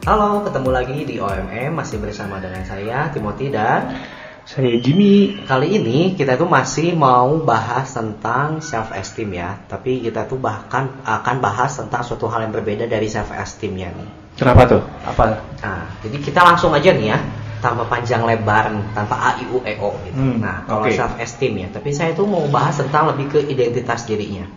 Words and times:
Halo, 0.00 0.40
ketemu 0.48 0.72
lagi 0.72 1.04
di 1.04 1.20
OMM 1.20 1.76
masih 1.76 2.00
bersama 2.00 2.40
dengan 2.40 2.64
saya 2.64 3.12
Timothy 3.12 3.52
dan 3.52 4.00
Saya 4.48 4.80
Jimmy. 4.80 5.44
kali 5.44 5.76
ini 5.76 6.16
kita 6.16 6.40
tuh 6.40 6.48
masih 6.48 6.96
mau 6.96 7.36
bahas 7.44 7.92
tentang 7.92 8.64
self 8.64 8.96
esteem 8.96 9.36
ya. 9.36 9.60
Tapi 9.68 10.00
kita 10.00 10.24
tuh 10.24 10.40
bahkan 10.40 11.04
akan 11.04 11.44
bahas 11.44 11.76
tentang 11.76 12.00
suatu 12.00 12.32
hal 12.32 12.48
yang 12.48 12.52
berbeda 12.56 12.88
dari 12.88 13.12
self 13.12 13.28
esteemnya 13.28 13.92
nih. 13.92 14.08
Kenapa 14.40 14.64
tuh? 14.64 14.80
Apa? 15.04 15.36
Nah, 15.60 15.92
jadi 16.00 16.16
kita 16.16 16.48
langsung 16.48 16.72
aja 16.72 16.96
nih 16.96 17.12
ya, 17.12 17.20
tanpa 17.60 17.84
panjang 17.84 18.24
lebar, 18.24 18.72
tanpa 18.96 19.20
a 19.20 19.30
i 19.36 19.44
u 19.52 19.60
e 19.60 19.76
o 19.76 19.92
gitu. 20.08 20.16
Hmm, 20.16 20.40
nah, 20.40 20.64
kalau 20.64 20.88
oke. 20.88 20.96
self 20.96 21.12
esteem 21.20 21.60
ya, 21.60 21.68
tapi 21.76 21.92
saya 21.92 22.16
tuh 22.16 22.24
mau 22.24 22.48
bahas 22.48 22.80
tentang 22.80 23.12
lebih 23.12 23.36
ke 23.36 23.38
identitas 23.52 24.08
dirinya. 24.08 24.48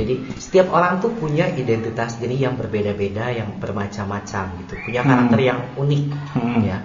Jadi 0.00 0.14
setiap 0.40 0.72
orang 0.72 0.96
tuh 1.04 1.12
punya 1.12 1.52
identitas 1.52 2.16
diri 2.16 2.40
yang 2.40 2.56
berbeda-beda, 2.56 3.28
yang 3.36 3.60
bermacam-macam 3.60 4.44
gitu, 4.64 4.74
punya 4.80 5.04
Hmm. 5.04 5.10
karakter 5.12 5.40
yang 5.44 5.60
unik 5.76 6.04
Hmm. 6.32 6.60
ya. 6.64 6.78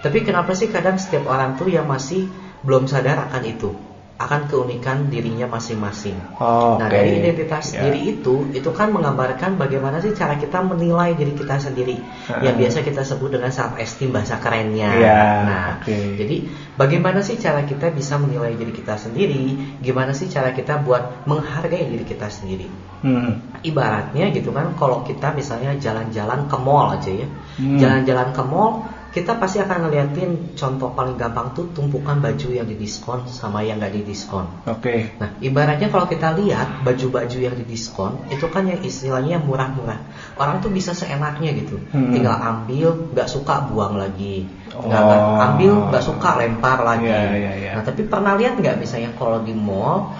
Tapi 0.00 0.18
kenapa 0.24 0.52
sih 0.52 0.68
kadang 0.68 1.00
setiap 1.00 1.24
orang 1.28 1.56
tuh 1.56 1.72
yang 1.72 1.88
masih 1.88 2.28
belum 2.60 2.84
sadar 2.84 3.16
akan 3.32 3.42
itu, 3.48 3.72
akan 4.20 4.52
keunikan 4.52 5.08
dirinya 5.08 5.48
masing-masing. 5.48 6.12
Oh, 6.36 6.76
Nah 6.76 6.86
oke. 6.86 6.92
dari 6.92 7.24
identitas 7.24 7.72
Ya. 7.72 7.88
diri 7.88 8.12
itu, 8.12 8.52
itu 8.52 8.68
kan 8.68 8.92
menggambarkan 8.92 9.56
bagaimana 9.56 9.96
sih 9.96 10.12
cara 10.12 10.36
kita 10.36 10.60
menilai 10.60 11.16
diri 11.16 11.32
kita 11.32 11.56
sendiri, 11.56 11.96
Heeh. 11.96 12.40
yang 12.44 12.60
biasa 12.60 12.84
kita 12.84 13.00
sebut 13.00 13.32
dengan 13.32 13.48
self 13.48 13.80
esteem 13.80 14.12
bahasa 14.12 14.36
kerennya. 14.36 14.92
Ya, 14.92 15.20
nah, 15.40 15.66
oke. 15.80 16.20
jadi 16.20 16.36
bagaimana 16.76 17.24
sih 17.24 17.40
cara 17.40 17.64
kita 17.64 17.88
bisa 17.88 18.20
menilai 18.20 18.52
diri 18.52 18.70
kita 18.70 19.00
sendiri? 19.00 19.56
Gimana 19.80 20.12
sih 20.12 20.28
cara 20.28 20.52
kita 20.52 20.76
buat 20.76 21.24
menghargai 21.24 21.88
diri 21.88 22.04
kita 22.04 22.28
sendiri? 22.28 22.68
Hmm. 23.00 23.40
Ibaratnya 23.64 24.28
gitu 24.36 24.52
kan, 24.52 24.76
kalau 24.76 25.00
kita 25.00 25.32
misalnya 25.32 25.72
jalan-jalan 25.80 26.44
ke 26.44 26.56
mall 26.60 26.92
aja 26.92 27.08
ya, 27.08 27.28
Hmm. 27.56 27.80
jalan-jalan 27.80 28.36
ke 28.36 28.42
mall, 28.44 28.84
kita 29.10 29.34
pasti 29.42 29.58
akan 29.58 29.90
ngeliatin 29.90 30.54
contoh 30.54 30.94
paling 30.94 31.18
gampang 31.18 31.50
tuh 31.50 31.66
tumpukan 31.74 32.22
baju 32.22 32.48
yang 32.54 32.62
didiskon 32.62 33.26
sama 33.26 33.66
yang 33.66 33.82
nggak 33.82 33.90
didiskon. 33.98 34.46
Oke. 34.70 35.18
Nah, 35.18 35.34
ibaratnya 35.42 35.90
kalau 35.90 36.06
kita 36.06 36.30
lihat 36.38 36.86
baju-baju 36.86 37.38
yang 37.42 37.58
didiskon 37.58 38.22
itu 38.30 38.46
kan 38.46 38.70
yang 38.70 38.78
istilahnya 38.78 39.42
murah-murah. 39.42 39.98
Orang 40.38 40.62
tuh 40.62 40.70
bisa 40.70 40.94
seenaknya 40.94 41.50
gitu, 41.58 41.82
Hmm. 41.90 42.14
tinggal 42.14 42.38
ambil, 42.38 43.10
nggak 43.10 43.26
suka 43.26 43.66
buang 43.66 43.98
lagi, 43.98 44.46
nggak 44.70 45.02
Oh. 45.02 45.42
ambil, 45.42 45.72
nggak 45.90 46.04
suka 46.06 46.30
lempar 46.38 46.78
lagi. 46.86 47.10
Iya, 47.10 47.34
iya, 47.34 47.52
iya. 47.58 47.72
Nah, 47.74 47.82
tapi 47.82 48.06
pernah 48.06 48.38
lihat 48.38 48.62
nggak 48.62 48.78
misalnya 48.78 49.10
kalau 49.18 49.42
di 49.42 49.52
mall 49.52 50.14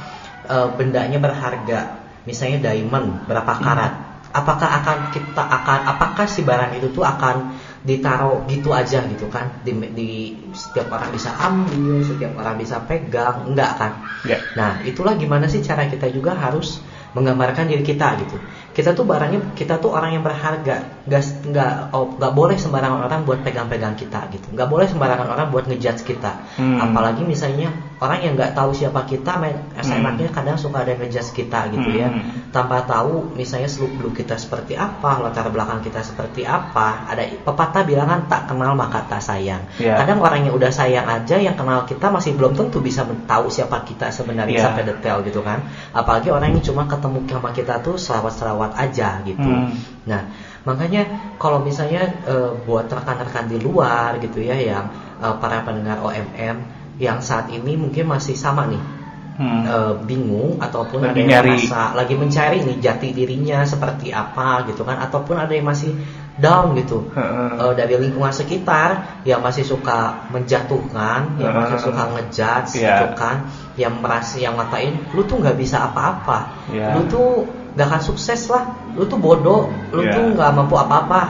eh, 0.50 0.66
bendanya 0.74 1.22
berharga, 1.22 2.02
misalnya 2.26 2.74
diamond 2.74 3.22
berapa 3.30 3.54
Hmm. 3.54 3.62
karat? 3.62 3.92
Apakah 4.30 4.82
akan 4.82 4.98
kita 5.14 5.42
akan 5.42 5.78
apakah 5.86 6.26
si 6.26 6.42
barang 6.42 6.74
itu 6.74 6.90
tuh 6.90 7.02
akan 7.02 7.59
ditaruh 7.80 8.44
gitu 8.44 8.76
aja 8.76 9.00
gitu 9.08 9.24
kan 9.32 9.48
di, 9.64 9.72
di 9.96 10.10
setiap 10.52 10.92
orang 10.92 11.08
bisa 11.16 11.32
ambil 11.40 12.04
setiap 12.04 12.32
orang 12.36 12.60
bisa 12.60 12.76
pegang 12.84 13.48
enggak 13.48 13.72
kan 13.80 13.92
Ya. 14.20 14.36
Nah, 14.52 14.84
itulah 14.84 15.16
gimana 15.16 15.48
sih 15.48 15.64
cara 15.64 15.88
kita 15.88 16.04
juga 16.12 16.36
harus 16.36 16.76
menggambarkan 17.16 17.72
diri 17.72 17.80
kita 17.80 18.20
gitu. 18.20 18.36
Kita 18.76 18.92
tuh 18.92 19.08
barangnya, 19.08 19.56
kita 19.56 19.80
tuh 19.80 19.96
orang 19.96 20.12
yang 20.12 20.24
berharga. 20.24 20.84
Nggak 21.08 21.22
nggak 21.48 21.72
oh, 21.96 22.12
nggak 22.20 22.32
boleh 22.36 22.56
sembarangan 22.60 23.00
orang 23.08 23.20
buat 23.24 23.40
pegang-pegang 23.40 23.96
kita 23.96 24.28
gitu. 24.28 24.46
Nggak 24.52 24.68
boleh 24.68 24.86
sembarangan 24.86 25.28
orang 25.32 25.46
buat 25.48 25.64
ngejudge 25.64 26.04
kita. 26.04 26.32
Hmm. 26.60 26.84
Apalagi 26.84 27.24
misalnya 27.24 27.72
orang 28.00 28.18
yang 28.24 28.32
nggak 28.32 28.56
tahu 28.56 28.72
siapa 28.72 29.04
kita, 29.04 29.36
main 29.36 29.60
seenaknya 29.84 30.32
kadang 30.32 30.56
suka 30.56 30.80
ada 30.80 30.96
ngejudge 30.96 31.36
kita 31.36 31.68
gitu 31.68 31.92
ya. 31.92 32.08
Hmm. 32.08 32.48
Tanpa 32.48 32.80
tahu 32.88 33.36
misalnya 33.36 33.68
seluk 33.68 33.92
beluk 34.00 34.16
kita 34.16 34.40
seperti 34.40 34.72
apa, 34.72 35.20
latar 35.20 35.52
belakang 35.52 35.84
kita 35.84 36.00
seperti 36.00 36.48
apa. 36.48 37.04
Ada 37.12 37.28
pepatah 37.44 37.84
bilang 37.84 38.08
kan 38.08 38.20
tak 38.26 38.42
kenal 38.48 38.72
maka 38.72 39.04
tak 39.04 39.20
sayang. 39.20 39.68
Ya. 39.76 40.00
Kadang 40.00 40.24
orang 40.24 40.48
yang 40.48 40.56
udah 40.56 40.72
sayang 40.72 41.04
aja 41.04 41.36
yang 41.36 41.52
kenal 41.60 41.84
kita 41.84 42.08
masih 42.08 42.32
belum 42.40 42.56
tentu 42.56 42.80
bisa 42.80 43.04
tahu 43.28 43.52
siapa 43.52 43.84
kita 43.84 44.08
sebenarnya 44.08 44.56
Iya. 44.56 44.64
sampai 44.64 44.82
detail 44.88 45.20
gitu 45.20 45.44
kan. 45.44 45.60
Apalagi 45.92 46.32
orang 46.32 46.56
yang 46.56 46.64
cuma 46.64 46.88
ketemu 46.88 47.28
sama 47.28 47.52
kita 47.52 47.84
tuh 47.84 48.00
selawat-selawat 48.00 48.80
aja 48.80 49.20
gitu. 49.28 49.44
Hmm. 49.44 49.76
Nah, 50.08 50.24
makanya 50.64 51.04
kalau 51.36 51.60
misalnya 51.60 52.08
eh, 52.24 52.50
buat 52.64 52.88
rekan-rekan 52.88 53.44
di 53.52 53.60
luar 53.60 54.16
gitu 54.24 54.40
ya 54.40 54.56
yang 54.56 54.88
eh, 55.20 55.34
para 55.36 55.60
pendengar 55.68 56.00
OMM 56.00 56.79
yang 57.00 57.18
saat 57.18 57.48
ini 57.48 57.74
mungkin 57.74 58.04
masih 58.06 58.36
sama 58.36 58.68
nih 58.68 59.00
Hmm. 59.40 59.64
eh, 59.64 59.94
bingung 60.04 60.60
ataupun 60.60 61.00
Lagi 61.00 61.16
ada 61.16 61.16
yang 61.16 61.28
nyari. 61.32 61.56
merasa 61.64 61.96
lagi 61.96 62.12
mencari 62.12 62.60
nih 62.60 62.76
jati 62.76 63.08
dirinya 63.10 63.64
seperti 63.64 64.12
apa 64.12 64.68
gitu 64.68 64.84
kan 64.84 65.00
ataupun 65.00 65.32
ada 65.32 65.48
yang 65.48 65.64
masih 65.64 65.96
down 66.36 66.76
gitu 66.76 67.08
Heeh. 67.16 67.56
Eh, 67.56 67.72
dari 67.72 67.96
lingkungan 67.96 68.28
sekitar 68.30 69.16
yang 69.24 69.40
masih 69.40 69.64
suka 69.64 70.28
menjatuhkan 70.28 71.40
yang 71.40 71.56
masih 71.56 71.80
suka 71.80 72.02
ngejudge 72.12 72.70
Iya. 72.76 73.00
gitu 73.00 73.06
kan 73.16 73.36
yang 73.74 73.96
merasa 73.96 74.36
yang 74.36 74.60
ngatain 74.60 75.08
lu 75.16 75.24
tuh 75.24 75.40
nggak 75.40 75.56
bisa 75.56 75.88
apa-apa 75.88 76.38
Iya. 76.68 77.00
lu 77.00 77.08
tuh 77.08 77.48
nggak 77.72 77.86
akan 77.86 78.02
sukses 78.04 78.44
lah 78.52 78.68
lu 78.92 79.08
tuh 79.08 79.16
bodoh 79.16 79.72
lu 79.88 80.04
Iya. 80.04 80.20
tuh 80.20 80.24
nggak 80.36 80.50
mampu 80.52 80.76
apa-apa 80.76 81.20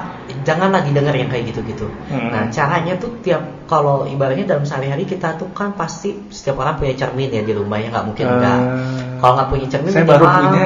jangan 0.42 0.70
lagi 0.70 0.90
denger 0.90 1.14
yang 1.14 1.28
kayak 1.28 1.44
gitu-gitu 1.48 1.86
Hmm. 2.06 2.28
nah 2.28 2.44
caranya 2.46 2.94
tuh 2.94 3.10
tiap 3.20 3.38
kalau 3.64 4.02
ibaratnya 4.04 4.44
dalam 4.46 4.62
sehari-hari 4.62 5.04
kita 5.04 5.34
tuh 5.34 5.48
kan 5.50 5.70
pasti 5.72 6.12
setiap 6.28 6.58
orang 6.58 6.74
punya 6.74 6.96
cermin 6.96 7.30
ya 7.30 7.40
di 7.40 7.52
rumahnya 7.52 7.88
nggak 7.90 8.06
mungkin 8.06 8.24
Eh, 8.24 8.34
enggak 8.34 8.58
kalau 9.16 9.32
nggak 9.34 9.48
punya 9.48 9.66
cermin 9.68 9.90
saya 9.90 10.04
baru 10.10 10.26
punya. 10.26 10.64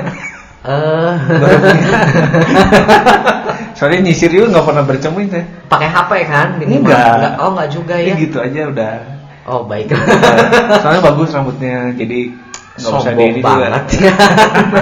eh 0.64 1.14
Baru 1.34 1.56
punya. 1.60 1.90
Soalnya 3.74 4.00
nyisir 4.02 4.30
juga 4.30 4.46
nggak 4.50 4.64
pernah 4.64 4.84
bercermin 4.84 5.26
saya. 5.28 5.44
pakai 5.66 5.88
HP 5.88 6.10
kan 6.24 6.48
minimal 6.56 6.88
Enggak. 6.88 7.32
oh 7.36 7.50
nggak 7.52 7.68
juga 7.70 7.94
Ya 7.96 8.06
ya 8.06 8.14
gitu 8.16 8.38
aja 8.38 8.60
udah. 8.68 8.94
oh 9.44 9.62
baik 9.64 9.92
Soalnya 10.78 11.02
bagus 11.04 11.28
rambutnya, 11.30 11.92
jadi 11.92 12.32
nggak 12.74 12.91
usah 12.96 13.12
diri 13.12 13.38
banget 13.38 13.82
juga. 13.88 14.12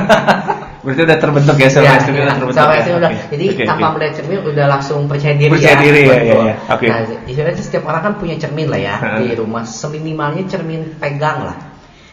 Berarti 0.83 1.01
udah 1.03 1.19
terbentuk 1.19 1.57
ya 1.57 1.69
self 1.71 1.85
Ya, 1.85 1.95
esteem 1.95 2.15
ya, 2.15 2.23
udah 2.23 2.37
terbentuk. 2.37 2.59
self 2.59 2.71
ya? 2.75 2.95
udah. 2.99 3.11
Oke, 3.11 3.25
Jadi 3.31 3.45
oke, 3.49 3.63
tanpa 3.63 3.87
oke. 3.87 3.95
melihat 3.95 4.13
cermin 4.19 4.39
udah 4.43 4.67
langsung 4.67 5.01
percaya 5.07 5.35
diri 5.35 5.51
Percaya 5.51 5.71
ya. 5.71 5.79
diri, 5.79 6.01
ya, 6.03 6.17
ya, 6.19 6.35
ya. 6.43 6.55
Oke. 6.69 6.87
Nah, 6.91 6.99
istilahnya 7.25 7.63
setiap 7.63 7.85
orang 7.87 8.03
kan 8.03 8.13
punya 8.19 8.37
cermin 8.37 8.67
lah 8.67 8.81
ya 8.81 8.95
di 9.17 9.27
rumah. 9.33 9.63
Seminimalnya 9.63 10.43
cermin 10.45 10.99
pegang 10.99 11.47
lah. 11.47 11.57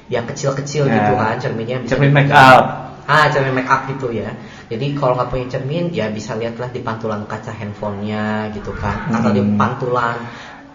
Yang 0.06 0.26
kecil-kecil 0.34 0.84
Ya. 0.86 0.94
gitu 0.96 1.12
kan 1.16 1.36
cerminnya 1.38 1.78
bisa 1.82 1.92
Cermin 1.94 2.14
make 2.14 2.30
up. 2.30 2.64
Ah, 3.06 3.26
cermin 3.30 3.54
make 3.54 3.66
up 3.66 3.86
gitu 3.86 4.10
ya. 4.10 4.30
Jadi 4.70 4.94
kalau 4.94 5.18
nggak 5.18 5.30
punya 5.30 5.46
cermin 5.50 5.90
ya 5.90 6.06
bisa 6.08 6.34
lihatlah 6.34 6.70
di 6.70 6.78
pantulan 6.80 7.26
kaca 7.26 7.50
handphonenya 7.50 8.54
gitu 8.54 8.70
kan 8.72 9.10
atau 9.10 9.30
di 9.30 9.42
Hmm. 9.42 9.58
pantulan 9.58 10.14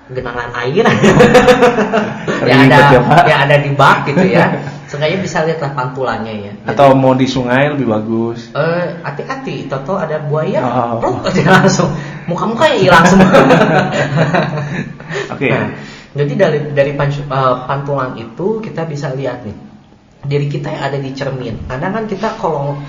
genangan 0.04 0.50
air 0.52 0.82
yang 2.50 2.68
ada 2.68 2.78
ya, 3.24 3.36
ada 3.46 3.56
di 3.56 3.70
bak 3.72 4.04
gitu 4.06 4.26
ya. 4.28 4.46
Seenggaknya 4.94 5.18
bisa 5.20 5.42
lihatlah 5.42 5.72
pantulannya 5.74 6.34
ya. 6.40 6.52
Jadi- 6.54 6.70
Atau 6.70 6.94
mau 6.94 7.12
di 7.12 7.26
sungai 7.26 7.68
lebih 7.68 7.84
bagus. 7.84 8.48
Eh, 8.48 8.84
hati-hati, 9.02 9.66
Toto 9.66 9.98
ada 9.98 10.16
buaya, 10.20 10.62
Oh. 11.02 11.18
aja 11.20 11.42
langsung, 11.52 11.90
muka-mukanya 12.24 12.76
hilang 12.78 13.04
semua. 13.04 13.26
Oke. 15.34 15.48
Nah, 15.50 15.66
jadi 16.14 16.32
dari 16.32 16.58
dari 16.70 16.92
pancu- 16.94 17.24
eh, 17.24 17.54
pantulan 17.66 18.14
itu 18.14 18.60
kita 18.60 18.84
bisa 18.84 19.10
lihat 19.10 19.42
nih 19.42 19.56
diri 20.24 20.48
kita 20.48 20.72
yang 20.72 20.82
ada 20.88 20.98
di 20.98 21.10
cermin. 21.12 21.68
Kadang 21.68 21.92
kan 21.92 22.04
kita 22.08 22.28
kalau 22.40 22.80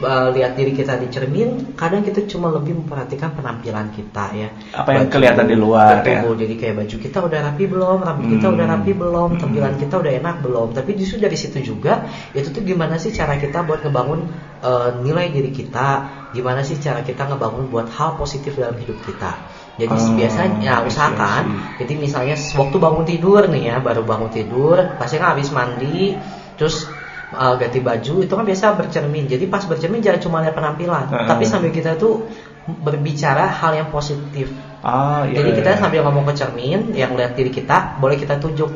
eh, 0.00 0.28
lihat 0.32 0.54
diri 0.54 0.72
kita 0.72 0.96
di 0.96 1.10
cermin, 1.10 1.74
kadang 1.74 2.06
kita 2.06 2.24
cuma 2.30 2.48
lebih 2.54 2.78
memperhatikan 2.78 3.34
penampilan 3.34 3.90
kita 3.90 4.24
ya. 4.32 4.48
Apa 4.72 4.94
yang 4.94 5.10
kelihatan 5.10 5.46
di 5.50 5.56
luar, 5.58 6.00
Betul. 6.06 6.38
Jadi 6.38 6.54
kayak 6.54 6.74
baju 6.82 6.96
kita 7.02 7.18
udah 7.26 7.38
rapi 7.50 7.64
belum, 7.66 7.98
rambut 8.02 8.26
kita 8.38 8.46
Hmm. 8.46 8.54
udah 8.56 8.66
rapi 8.70 8.92
belum, 8.94 9.28
Hmm. 9.34 9.40
tampilan 9.42 9.74
kita 9.76 9.94
udah 9.98 10.12
enak 10.14 10.36
belum. 10.40 10.68
Tapi 10.72 10.90
justru 10.94 11.16
dari 11.18 11.36
situ 11.36 11.58
juga 11.60 12.06
itu 12.32 12.48
tuh 12.54 12.62
gimana 12.62 12.96
sih 12.96 13.10
cara 13.10 13.34
kita 13.36 13.66
buat 13.66 13.82
ngebangun 13.82 14.20
eh, 14.56 14.90
nilai 15.04 15.28
diri 15.30 15.52
kita, 15.52 15.88
gimana 16.32 16.64
sih 16.64 16.80
cara 16.80 17.04
kita 17.04 17.28
ngebangun 17.28 17.68
buat 17.68 17.86
hal 17.92 18.16
positif 18.16 18.56
dalam 18.56 18.74
hidup 18.80 18.98
kita. 19.04 19.36
Jadi 19.76 19.92
Oh, 19.92 20.16
biasanya 20.16 20.80
I 20.80 20.88
usahakan, 20.88 21.44
jadi 21.76 21.92
misalnya 22.00 22.32
waktu 22.56 22.76
bangun 22.80 23.04
tidur 23.04 23.44
nih 23.44 23.68
ya, 23.68 23.76
baru 23.84 24.08
bangun 24.08 24.32
tidur, 24.32 24.80
pasti 24.96 25.20
kan 25.20 25.36
habis 25.36 25.52
mandi, 25.52 26.16
terus 26.56 26.88
eh, 27.30 27.54
ganti 27.56 27.78
baju 27.80 28.12
itu 28.20 28.32
kan 28.32 28.44
biasa 28.44 28.64
bercermin. 28.74 29.24
Jadi 29.24 29.44
pas 29.46 29.62
bercermin 29.62 30.00
jangan 30.00 30.20
cuma 30.20 30.36
lihat 30.40 30.52
penampilan, 30.52 31.04
Heeh. 31.08 31.26
tapi 31.28 31.44
sambil 31.44 31.70
kita 31.70 31.94
tuh 31.94 32.26
berbicara 32.66 33.46
hal 33.46 33.72
yang 33.74 33.88
positif. 33.88 34.50
Ah, 34.82 35.22
iya. 35.26 35.38
Jadi 35.38 35.48
iya, 35.54 35.56
kita 35.62 35.70
iya. 35.74 35.78
sambil 35.78 36.00
ngomong 36.02 36.24
ke 36.26 36.32
cermin, 36.34 36.80
yang 36.92 37.14
lihat 37.14 37.34
diri 37.34 37.50
kita, 37.50 37.98
boleh 37.98 38.14
kita 38.16 38.38
tunjuk. 38.38 38.70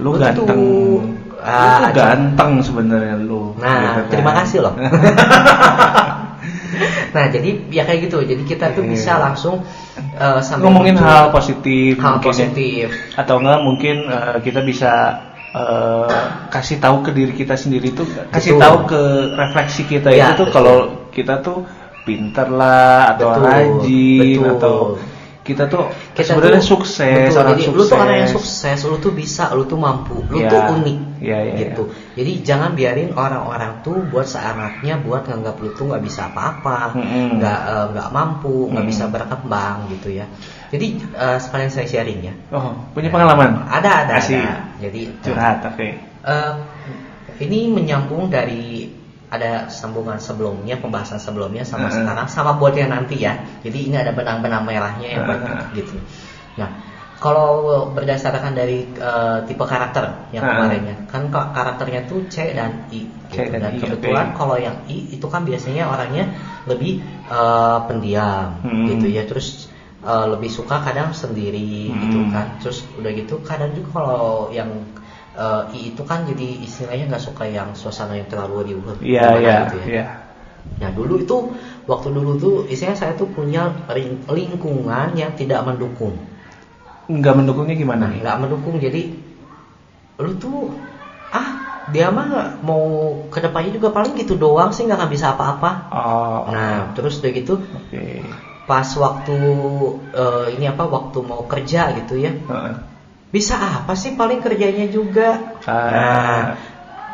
lu 0.00 0.16
tuh- 0.16 0.24
ganteng. 0.24 0.60
Ah, 1.42 1.84
lu 1.84 1.86
tuh 1.90 1.92
ganteng 1.92 2.52
sebenarnya 2.64 3.14
lu. 3.20 3.52
Nah, 3.60 3.76
Gitu 3.76 3.92
kan. 3.92 4.04
terima 4.08 4.32
kasih 4.40 4.58
loh. 4.64 4.72
nah, 7.14 7.24
jadi 7.28 7.50
ya 7.68 7.82
kayak 7.84 8.08
gitu. 8.08 8.24
Jadi 8.24 8.42
kita 8.42 8.72
tuh 8.72 8.82
Iya. 8.86 8.90
bisa 8.96 9.12
langsung 9.20 9.60
sambil 10.40 10.64
Ngomongin 10.70 10.96
hal 10.96 11.28
positif 11.28 12.00
hal 12.00 12.16
mungkin 12.18 12.24
ya. 12.24 12.30
positif. 12.32 12.86
atau 13.14 13.34
enggak 13.36 13.60
mungkin 13.60 13.96
eh, 14.08 14.36
kita 14.40 14.60
bisa 14.64 14.92
eh, 15.52 16.08
kasih 16.48 16.78
tahu 16.78 16.96
ke 17.02 17.10
diri 17.10 17.32
kita 17.32 17.54
sendiri 17.54 17.92
tuh 17.92 18.04
kasih 18.28 18.56
Betul. 18.56 18.62
tahu 18.62 18.76
ke 18.86 19.00
refleksi 19.34 19.82
kita 19.84 20.08
Ya, 20.10 20.30
itu 20.30 20.38
tuh 20.38 20.46
betul. 20.46 20.54
kalau 20.54 20.76
kita 21.08 21.34
tuh 21.40 21.58
pinter 22.02 22.48
lah 22.48 23.14
atau 23.14 23.28
Betul, 23.30 23.44
rajin 23.44 24.38
betul. 24.38 24.52
atau 24.52 24.76
kita 25.42 25.66
tuh 25.66 25.90
Kita 26.14 26.28
sebenarnya 26.28 26.62
tuh- 26.62 26.70
sukses 26.72 27.02
betul, 27.26 27.34
orang 27.36 27.50
jadi 27.52 27.62
sukses 27.64 27.74
lu 27.74 27.82
tuh 27.84 27.98
orang 27.98 28.16
yang 28.16 28.30
sukses 28.30 28.78
lu 28.82 28.96
tuh 28.98 29.12
bisa 29.12 29.44
lu 29.50 29.64
tuh 29.64 29.74
mampu 29.76 30.16
lu 30.24 30.38
Ya, 30.38 30.48
tuh 30.48 30.60
unik 30.72 30.98
ya, 31.18 31.38
ya, 31.42 31.54
gitu 31.58 31.82
jadi 32.14 32.32
jangan 32.42 32.70
biarin 32.72 33.10
orang-orang 33.12 33.82
tuh 33.82 34.06
buat 34.06 34.22
seanaknya 34.24 35.02
buat 35.02 35.26
nganggap 35.26 35.58
lu 35.58 35.68
tuh 35.72 35.90
nggak 35.90 35.98
bisa 36.00 36.28
apa-apa 36.28 36.94
Mm-mm. 36.94 37.38
nggak 37.38 37.58
eh, 37.64 37.86
nggak 37.90 38.08
mampu 38.08 38.70
nggak 38.70 38.84
Mm. 38.86 38.90
bisa 38.90 39.04
berkembang 39.08 39.76
gitu 39.90 40.08
ya 40.14 40.26
jadi 40.72 40.86
eh, 40.96 41.38
sekalian 41.38 41.68
saya 41.70 41.86
sharing 41.86 42.20
ya 42.24 42.34
oh 42.50 42.72
punya 42.96 43.12
pengalaman 43.12 43.68
ada 43.68 44.08
ada 44.08 44.14
Asik. 44.16 44.40
ada 44.40 44.72
jadi 44.80 45.00
curhat 45.20 45.58
oke 45.68 45.86
eh, 46.24 46.52
ini 47.44 47.68
menyambung 47.68 48.32
dari 48.32 48.88
ada 49.32 49.68
sambungan 49.72 50.20
sebelumnya 50.20 50.76
pembahasan 50.76 51.16
sebelumnya 51.16 51.64
sama 51.64 51.88
Heeh. 51.88 52.04
sekarang 52.04 52.26
sama 52.28 52.56
buat 52.60 52.76
yang 52.76 52.92
nanti 52.92 53.20
ya 53.20 53.36
jadi 53.64 53.78
ini 53.88 53.96
ada 53.96 54.12
benang-benang 54.12 54.64
merahnya 54.64 55.08
yang 55.08 55.24
banyak 55.28 55.76
gitu 55.76 55.96
nah 56.56 56.68
kalau 57.22 57.86
berdasarkan 57.94 58.52
dari 58.56 58.82
eh, 58.82 59.38
tipe 59.46 59.64
karakter 59.64 60.32
yang 60.36 60.44
Heeh. 60.44 60.56
kemarinnya 60.56 60.96
kan 61.08 61.22
karakternya 61.32 62.08
tuh 62.08 62.24
C 62.32 62.52
dan 62.56 62.88
I 62.92 63.06
C 63.32 63.44
gitu. 63.48 63.56
dan 63.60 63.72
I, 63.72 63.80
kebetulan 63.80 64.32
oke. 64.32 64.36
kalau 64.40 64.56
yang 64.56 64.76
I 64.88 65.16
itu 65.16 65.26
kan 65.28 65.44
biasanya 65.44 65.84
orangnya 65.88 66.32
lebih 66.64 67.00
eh, 67.28 67.78
pendiam 67.88 68.56
Hmm. 68.64 68.88
gitu 68.88 69.06
ya 69.08 69.24
terus 69.28 69.71
eh, 70.10 70.26
lebih 70.32 70.50
suka 70.58 70.76
kadang 70.86 71.10
sendiri 71.22 71.94
gitu 72.02 72.18
Hmm. 72.18 72.30
kan 72.32 72.46
terus 72.60 72.78
udah 72.98 73.10
gitu 73.20 73.34
kadang 73.48 73.70
juga 73.76 73.88
kalau 73.98 74.50
yang 74.58 74.70
eh, 75.44 75.62
I 75.76 75.78
itu 75.94 76.02
kan 76.10 76.20
jadi 76.30 76.46
istilahnya 76.66 77.04
nggak 77.10 77.24
suka 77.28 77.44
yang 77.56 77.68
suasana 77.80 78.12
yang 78.20 78.28
terlalu 78.32 78.56
riuh 78.72 78.96
iya 79.08 79.24
gimana 79.24 79.48
iya 79.48 79.56
gitu 79.60 79.74
ya. 79.82 79.88
iya 79.88 80.02
Nah 80.80 80.90
dulu 80.98 81.14
itu 81.24 81.36
waktu 81.90 82.08
dulu 82.16 82.32
tuh 82.44 82.54
istilahnya 82.72 82.98
saya 83.02 83.12
tuh 83.20 83.28
punya 83.36 83.62
ring- 83.96 84.22
lingkungan 84.36 85.08
yang 85.20 85.32
tidak 85.40 85.60
mendukung. 85.68 86.14
nggak 87.10 87.34
mendukungnya 87.38 87.74
gimana 87.82 88.04
nih 88.10 88.22
nggak 88.22 88.38
mendukung 88.40 88.76
jadi 88.84 89.00
lu 90.20 90.30
tuh 90.38 90.58
ah 91.34 91.48
dia 91.90 92.08
mah 92.12 92.60
mau 92.62 92.82
ke 93.32 93.38
depannya 93.42 93.70
juga 93.74 93.88
paling 93.90 94.14
gitu 94.14 94.38
doang 94.38 94.70
sih 94.70 94.86
nggak 94.86 94.98
akan 95.02 95.10
bisa 95.10 95.26
apa-apa. 95.34 95.70
oh 95.92 96.42
Nah 96.52 96.92
terus 96.94 97.18
udah 97.22 97.32
gitu 97.34 97.54
oke 97.74 98.51
pas 98.62 98.86
waktu 98.94 99.38
eh, 100.14 100.46
ini 100.54 100.64
apa 100.70 100.84
waktu 100.86 101.18
mau 101.26 101.42
kerja 101.50 101.90
gitu 101.98 102.14
ya 102.16 102.30
Heeh. 102.30 102.74
bisa 103.34 103.56
apa 103.58 103.96
sih 103.96 104.12
paling 104.12 104.44
kerjanya 104.44 104.86
juga. 104.92 105.56
Ah, 105.64 106.52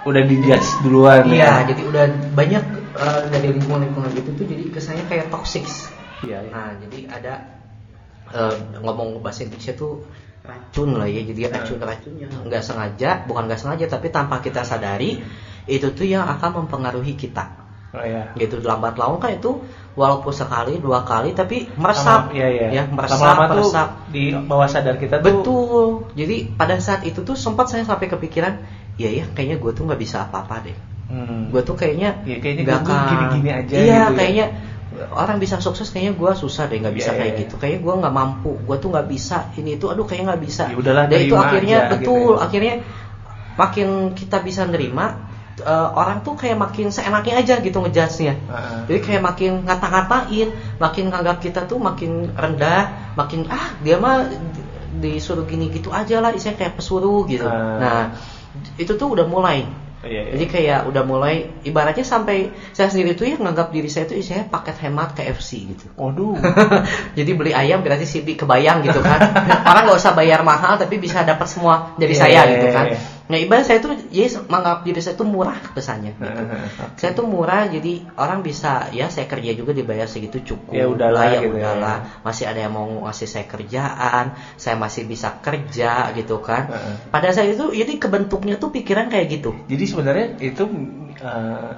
udah 0.02 0.22
dijudge 0.24 0.82
duluan 0.82 1.26
Iya, 1.30 1.46
ya 1.46 1.52
jadi 1.68 1.82
udah 1.88 2.04
banyak 2.34 2.64
eh, 2.96 3.22
dari 3.32 3.48
lingkungan-lingkungan 3.54 4.10
gitu 4.18 4.30
tuh 4.34 4.46
jadi 4.46 4.64
kesannya 4.72 5.04
kayak 5.06 5.26
toxic. 5.30 5.64
iya 6.26 6.42
iya. 6.42 6.50
Nah, 6.52 6.70
jadi 6.82 6.98
ada 7.10 7.32
eh, 8.34 8.54
ngomong 8.82 9.22
bahasa 9.22 9.44
Indonesia 9.46 9.72
tuh 9.72 10.04
racun 10.44 10.96
lah 10.96 11.08
ya. 11.08 11.22
Jadi 11.24 11.40
racun-racunnya 11.48 12.28
nggak 12.44 12.62
sengaja, 12.64 13.10
bukan 13.28 13.42
nggak 13.48 13.60
sengaja 13.60 13.84
tapi 13.88 14.08
tanpa 14.08 14.40
kita 14.40 14.64
sadari 14.64 15.20
itu 15.68 15.86
tuh 15.92 16.06
yang 16.08 16.24
akan 16.24 16.64
mempengaruhi 16.64 17.14
kita. 17.14 17.57
Oh 17.90 18.02
iya 18.02 18.32
Gitu 18.34 18.60
lambat 18.60 18.94
laun 18.94 19.16
kan 19.16 19.32
itu 19.32 19.64
walaupun 19.92 20.30
sekali, 20.30 20.78
dua 20.78 21.02
kali 21.02 21.32
tapi 21.32 21.66
meresap. 21.74 22.28
Lama- 22.28 22.32
iya 22.32 22.46
iya 22.48 22.66
Ya, 22.70 22.82
meresap, 22.86 23.18
lama-lama 23.18 23.44
tuh 23.50 23.66
meresap. 23.66 23.88
di 24.06 24.24
bawah 24.30 24.66
sadar 24.66 24.94
kita 24.94 25.18
tuh 25.18 25.26
Betul. 25.34 25.86
Jadi 26.14 26.36
pada 26.52 26.78
saat 26.78 27.02
itu 27.02 27.20
tuh 27.20 27.34
sempat 27.34 27.66
saya 27.66 27.82
sampai 27.82 28.06
kepikiran, 28.06 28.62
ya 28.94 29.08
ya 29.08 29.26
kayaknya 29.28 29.56
gue 29.56 29.72
tuh 29.72 29.82
nggak 29.84 29.98
bisa 29.98 30.22
apa-apa 30.22 30.62
deh. 30.62 30.76
hmm. 31.08 31.50
Gue 31.50 31.62
tuh 31.62 31.74
kayaknya 31.74 32.22
Ya, 32.22 32.38
kayaknya 32.38 32.78
akan- 32.78 33.08
gini-gini 33.08 33.50
aja 33.50 33.74
Iya, 33.74 33.82
gitu 33.82 33.90
ya. 33.90 34.06
kayaknya 34.14 34.46
orang 35.10 35.36
bisa 35.36 35.56
sukses 35.58 35.88
kayaknya 35.88 36.14
gue 36.14 36.30
susah 36.32 36.64
deh 36.64 36.78
nggak 36.78 36.94
bisa 36.94 37.10
Iya, 37.10 37.18
kayak 37.18 37.32
iya. 37.32 37.40
gitu. 37.42 37.54
Kayaknya 37.56 37.80
gue 37.82 37.94
nggak 37.98 38.14
mampu. 38.14 38.50
Gue 38.62 38.76
tuh 38.78 38.88
nggak 38.88 39.06
bisa 39.06 39.38
ini 39.54 39.70
itu. 39.74 39.86
Aduh 39.86 40.04
kayaknya 40.04 40.26
nggak 40.30 40.42
bisa. 40.42 40.64
Ya 40.66 40.76
udahlah, 40.76 41.04
Dan 41.06 41.18
itu 41.20 41.34
akhirnya 41.34 41.78
aja, 41.80 41.90
betul. 41.90 41.98
gitu 41.98 42.14
ya. 42.30 42.44
Akhirnya 42.46 42.74
makin 43.54 43.88
kita 44.14 44.38
bisa 44.40 44.62
nerima 44.62 45.26
eh, 45.62 45.88
orang 45.94 46.22
tuh 46.22 46.34
kayak 46.34 46.58
makin 46.58 46.90
seenaknya 46.90 47.40
aja 47.42 47.54
gitu 47.62 47.78
ngejudge-nya. 47.82 48.34
Heeh. 48.34 48.78
Jadi 48.88 48.98
kayak 49.04 49.22
makin 49.22 49.52
ngata-ngatain, 49.64 50.48
makin 50.78 51.04
nganggap 51.10 51.38
kita 51.42 51.60
tuh 51.66 51.78
makin 51.78 52.32
rendah, 52.34 53.14
makin 53.14 53.46
ah 53.50 53.74
dia 53.82 53.96
mah 53.98 54.28
disuruh 54.98 55.46
gini 55.46 55.70
gitu 55.70 55.94
aja 55.94 56.18
lah, 56.18 56.34
isinya 56.34 56.58
kayak 56.58 56.78
pesuruh 56.78 57.26
gitu. 57.30 57.46
Ah. 57.46 57.78
Nah 57.78 58.00
itu 58.78 58.92
tuh 58.98 59.08
udah 59.14 59.26
mulai. 59.26 59.66
Iya, 59.98 60.30
iya. 60.30 60.32
Jadi 60.38 60.44
kayak 60.46 60.80
udah 60.86 61.02
mulai 61.02 61.50
ibaratnya 61.66 62.06
sampai 62.06 62.54
saya 62.70 62.86
sendiri 62.86 63.18
tuh 63.18 63.26
ya 63.26 63.34
nganggap 63.34 63.74
diri 63.74 63.90
saya 63.90 64.06
tuh 64.06 64.14
isinya 64.14 64.46
paket 64.46 64.78
hemat 64.86 65.10
KFC 65.18 65.74
gitu. 65.74 65.90
Waduh. 65.98 66.38
Jadi 67.18 67.30
beli 67.34 67.50
ayam 67.50 67.82
gratis 67.82 68.14
CD 68.14 68.38
kebayang 68.38 68.86
gitu 68.86 69.02
kan. 69.02 69.18
Orang 69.70 69.90
nggak 69.90 69.98
usah 69.98 70.14
bayar 70.14 70.46
mahal 70.46 70.78
tapi 70.78 71.02
bisa 71.02 71.26
dapat 71.26 71.50
semua 71.50 71.98
dari 71.98 72.14
Iya, 72.14 72.22
saya 72.22 72.40
iya, 72.46 72.52
gitu 72.54 72.66
kan. 72.70 72.86
Nah 73.28 73.36
ibarat 73.36 73.68
saya 73.68 73.78
tuh 73.78 73.92
ya 74.08 74.24
menganggap 74.48 74.88
diri 74.88 75.00
saya 75.04 75.14
tuh 75.14 75.28
murah 75.28 75.60
kesannya 75.76 76.16
gitu. 76.24 76.42
Saya 76.96 77.10
tuh 77.12 77.28
murah 77.28 77.68
jadi 77.68 78.00
orang 78.16 78.40
bisa 78.40 78.88
ya 78.88 79.12
saya 79.12 79.28
kerja 79.28 79.52
juga 79.52 79.76
dibayar 79.76 80.08
segitu 80.08 80.40
cukup. 80.40 80.72
Ya 80.72 80.88
udahlah, 80.88 81.28
lah, 81.28 81.32
ya 81.36 81.40
gitu 81.44 81.60
ya. 81.60 81.76
udahlah. 81.76 81.96
Masih 82.24 82.44
ada 82.48 82.60
yang 82.64 82.72
mau 82.72 82.88
ngasih 83.04 83.28
saya 83.28 83.44
kerjaan, 83.44 84.32
saya 84.56 84.74
masih 84.80 85.04
bisa 85.04 85.28
kerja 85.44 86.08
gitu 86.16 86.40
kan. 86.40 86.72
Pada 87.12 87.28
saat 87.30 87.52
itu 87.52 87.68
jadi 87.76 87.92
kebentuknya 88.00 88.56
tuh 88.56 88.72
pikiran 88.72 89.12
kayak 89.12 89.38
gitu. 89.38 89.52
Jadi 89.68 89.84
sebenarnya 89.84 90.26
itu 90.40 90.64
eh, 91.20 91.72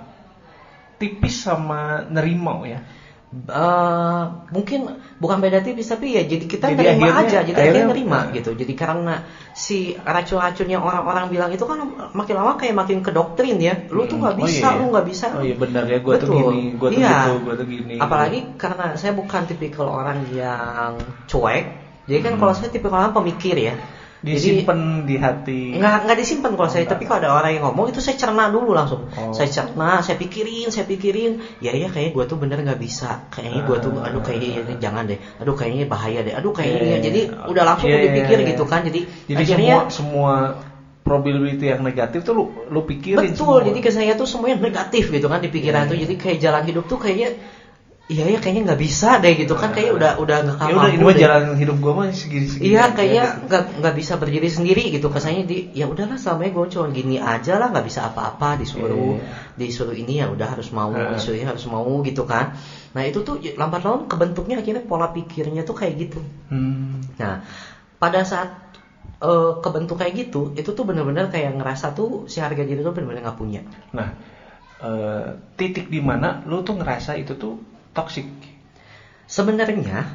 tipis 1.03 1.35
sama 1.35 2.07
nerimo 2.07 2.63
ya. 2.63 2.79
Eh, 3.31 4.23
mungkin 4.51 4.91
bukan 5.23 5.39
beda 5.39 5.63
tipis 5.63 5.87
tapi 5.87 6.19
ya 6.19 6.27
jadi 6.27 6.43
kita 6.43 6.67
Jadi 6.67 6.83
nerima 6.83 7.15
akhirnya- 7.15 7.15
aja 7.15 7.39
jadi 7.47 7.55
akhirnya- 7.55 7.63
akhirnya 7.63 7.87
nerima 7.87 8.19
gitu 8.35 8.51
jadi 8.59 8.73
karena 8.75 9.15
si 9.55 9.95
racun-racun 9.95 10.67
yang 10.67 10.83
orang-orang 10.83 11.31
bilang 11.31 11.51
itu 11.55 11.63
kan 11.63 11.79
makin 12.11 12.35
lama 12.35 12.59
kayak 12.59 12.75
makin 12.75 12.99
ke 12.99 13.15
doktrin 13.15 13.55
ya 13.57 13.87
lu 13.87 14.03
tuh 14.05 14.19
nggak 14.19 14.35
Oh, 14.35 14.41
bisa 14.43 14.59
iya, 14.59 14.71
iya. 14.75 14.79
lu 14.83 14.85
nggak 14.91 15.07
bisa 15.07 15.27
Oh 15.31 15.47
iya 15.47 15.55
benar 15.55 15.87
ya, 15.87 15.99
gua 16.03 16.19
tuh 16.19 16.27
gini, 16.27 16.75
gua 16.75 16.89
tuh 16.91 16.99
Iya. 16.99 17.07
gitu, 17.15 17.33
gua 17.39 17.55
tuh 17.55 17.67
gini. 17.71 17.95
apalagi 17.97 18.39
karena 18.59 18.87
saya 18.99 19.13
bukan 19.15 19.43
tipikal 19.47 19.87
orang 19.87 20.27
yang 20.27 20.99
cuek 21.31 21.65
jadi 22.11 22.19
kan 22.21 22.33
Hmm. 22.35 22.41
kalau 22.43 22.53
saya 22.53 22.67
tipikal 22.67 22.99
orang 22.99 23.15
pemikir 23.15 23.55
ya 23.55 23.79
disimpan 24.21 25.09
di 25.09 25.17
hati. 25.17 25.61
nggak 25.77 25.97
nggak 26.05 26.17
disimpan 26.21 26.53
kalau 26.53 26.69
saya 26.69 26.85
tapi 26.85 27.09
kalau 27.09 27.21
ada 27.25 27.31
orang 27.33 27.51
yang 27.57 27.65
ngomong 27.65 27.89
itu 27.89 28.05
saya 28.05 28.17
cerna 28.21 28.53
dulu 28.53 28.77
langsung 28.77 29.09
Oh. 29.17 29.33
saya 29.33 29.49
cerna 29.49 30.05
saya 30.05 30.17
pikirin 30.21 30.69
saya 30.69 30.85
pikirin 30.85 31.41
ya 31.59 31.73
ya 31.73 31.89
kayaknya 31.89 32.13
gue 32.13 32.25
tuh 32.29 32.37
bener 32.37 32.61
nggak 32.61 32.81
bisa 32.81 33.25
kayaknya 33.33 33.65
gue 33.65 33.77
tuh 33.81 33.91
Ah. 33.97 34.13
aduh 34.13 34.21
kayaknya 34.21 34.49
ini 34.61 34.75
jangan 34.77 35.03
deh 35.09 35.19
aduh 35.41 35.55
kayaknya 35.57 35.85
bahaya 35.89 36.21
deh 36.21 36.35
aduh 36.37 36.53
kayaknya 36.53 36.79
ini 36.81 36.89
iya, 36.89 36.99
jadi 37.01 37.21
iya. 37.33 37.49
udah 37.49 37.63
langsung 37.65 37.89
udah 37.89 37.97
iya, 38.01 38.07
dipikir 38.13 38.39
iya. 38.41 38.49
gitu 38.53 38.65
kan 38.69 38.81
jadi, 38.85 39.01
Jadi 39.25 39.43
akhirnya 39.43 39.75
semua 39.89 39.89
semua 39.89 40.35
probability 41.01 41.65
yang 41.73 41.81
negatif 41.81 42.23
tuh 42.23 42.35
lu 42.37 42.45
lu 42.69 42.81
pikirin 42.85 43.33
betul 43.33 43.57
semua. 43.59 43.67
jadi 43.67 43.79
ke 43.81 43.91
saya 43.91 44.13
tuh 44.15 44.29
semuanya 44.29 44.61
negatif 44.61 45.09
gitu 45.09 45.27
kan 45.27 45.41
di 45.41 45.49
pikiran 45.49 45.89
Iya, 45.89 45.91
tuh 45.91 45.97
jadi 45.97 46.15
kayak 46.15 46.39
jalan 46.39 46.63
hidup 46.69 46.85
tuh 46.87 46.99
kayaknya 47.01 47.35
iya 48.11 48.27
ya 48.27 48.39
kayaknya 48.43 48.63
nggak 48.67 48.81
bisa 48.83 49.23
deh 49.23 49.39
gitu 49.39 49.55
kan 49.55 49.71
kayak 49.71 49.95
udah 49.95 50.11
udah 50.19 50.37
nggak 50.43 50.67
ya 50.67 50.75
udah 50.75 50.91
ini 50.91 51.03
mah 51.07 51.15
jalan 51.15 51.43
hidup 51.55 51.77
gua 51.79 51.93
mah 51.95 52.07
segini-segini. 52.11 52.67
Iya 52.75 52.83
aja, 52.83 52.95
kayaknya 52.99 53.25
nggak 53.47 53.63
nggak 53.79 53.95
bisa 53.95 54.13
berdiri 54.19 54.49
sendiri 54.51 54.83
gitu 54.91 55.07
kesannya 55.07 55.47
di 55.47 55.71
ya 55.71 55.87
udahlah 55.87 56.19
selama 56.19 56.51
gue 56.51 56.67
cuma 56.75 56.91
gini 56.91 57.23
aja 57.23 57.55
lah 57.55 57.71
nggak 57.71 57.87
bisa 57.87 58.11
apa-apa 58.11 58.59
disuruh 58.59 59.15
Iya. 59.15 59.55
disuruh 59.55 59.95
ini 59.95 60.19
ya 60.19 60.27
udah 60.27 60.59
harus 60.59 60.75
mau 60.75 60.91
Heeh. 60.91 61.15
disuruh 61.15 61.39
ini 61.39 61.47
harus 61.47 61.65
mau 61.71 61.87
gitu 62.03 62.27
kan 62.27 62.51
nah 62.91 63.07
itu 63.07 63.23
tuh 63.23 63.39
ya, 63.39 63.55
lambat 63.55 63.87
laun 63.87 64.11
kebentuknya 64.11 64.59
akhirnya 64.59 64.83
pola 64.83 65.07
pikirnya 65.07 65.63
tuh 65.63 65.79
kayak 65.79 65.95
gitu 65.95 66.19
Hmm. 66.51 66.99
nah 67.15 67.39
pada 67.97 68.27
saat 68.27 68.51
eh, 69.23 69.53
kebentuk 69.63 70.03
kayak 70.03 70.27
gitu 70.27 70.51
itu 70.59 70.75
tuh 70.75 70.83
bener-bener 70.83 71.31
kayak 71.31 71.55
ngerasa 71.55 71.95
tuh 71.95 72.27
si 72.27 72.43
harga 72.43 72.67
diri 72.67 72.83
tuh 72.83 72.91
bener-bener 72.91 73.23
nggak 73.23 73.39
punya 73.39 73.63
Nah, 73.95 74.11
eh, 74.83 75.27
titik 75.55 75.87
di 75.87 76.01
mana 76.03 76.43
lu 76.43 76.59
tuh 76.61 76.75
ngerasa 76.75 77.15
itu 77.15 77.39
tuh 77.39 77.55
toxic. 77.93 78.27
sebenarnya 79.27 80.11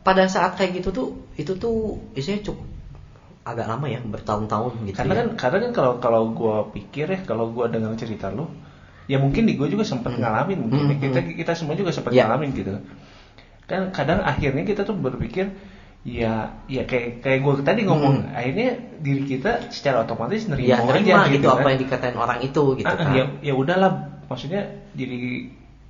pada 0.00 0.24
saat 0.24 0.56
kayak 0.56 0.80
gitu 0.80 0.88
tuh 0.90 1.08
itu 1.36 1.52
tuh 1.54 2.00
isinya 2.16 2.40
cukup 2.40 2.64
agak 3.44 3.68
lama 3.68 3.84
ya 3.84 4.00
bertahun-tahun 4.00 4.88
gitu 4.88 4.96
karena 4.96 5.12
ya. 5.12 5.18
kan 5.20 5.28
karena 5.36 5.56
kan 5.68 5.70
kalau 5.76 5.92
kalau 6.00 6.22
gua 6.32 6.56
pikir 6.72 7.04
ya 7.08 7.20
kalau 7.24 7.52
gua 7.52 7.68
dengar 7.68 7.92
cerita 8.00 8.32
lu 8.32 8.48
ya 9.04 9.20
mungkin 9.20 9.44
di 9.44 9.60
gua 9.60 9.68
juga 9.68 9.84
sempat 9.84 10.16
Hmm. 10.16 10.24
ngalamin 10.24 10.58
mungkin. 10.60 10.80
Hmm, 10.88 11.00
kita 11.04 11.20
hmm. 11.20 11.36
kita 11.36 11.52
semua 11.52 11.74
juga 11.76 11.90
sempat 11.92 12.16
Ya. 12.16 12.24
ngalamin 12.24 12.50
gitu 12.56 12.70
kan 13.68 13.92
kadang 13.92 14.24
akhirnya 14.24 14.64
kita 14.64 14.82
tuh 14.82 14.96
berpikir 14.96 15.52
ya 16.00 16.56
ya 16.64 16.88
kayak 16.88 17.20
kayak 17.20 17.38
gua 17.44 17.60
tadi 17.60 17.84
ngomong 17.84 18.24
Hmm. 18.24 18.32
akhirnya 18.32 18.68
diri 19.04 19.24
kita 19.28 19.68
secara 19.68 20.08
otomatis 20.08 20.48
nerima, 20.48 20.64
ya 20.64 20.76
nerima 20.80 21.28
aja 21.28 21.32
gitu, 21.36 21.44
kan. 21.48 21.60
apa 21.60 21.66
yang 21.76 21.80
dikatain 21.84 22.16
orang 22.16 22.40
itu 22.40 22.62
gitu 22.80 22.88
Ah, 22.88 22.96
ah, 22.96 23.04
kan 23.04 23.12
ya 23.12 23.24
ya 23.44 23.52
udahlah 23.52 23.90
maksudnya 24.32 24.64
jadi 24.96 25.16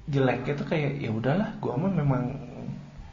jeleknya 0.08 0.52
tuh 0.56 0.66
kayak 0.66 1.00
ya 1.00 1.10
udahlah 1.12 1.56
gua 1.60 1.76
mah 1.76 1.92
memang 1.92 2.22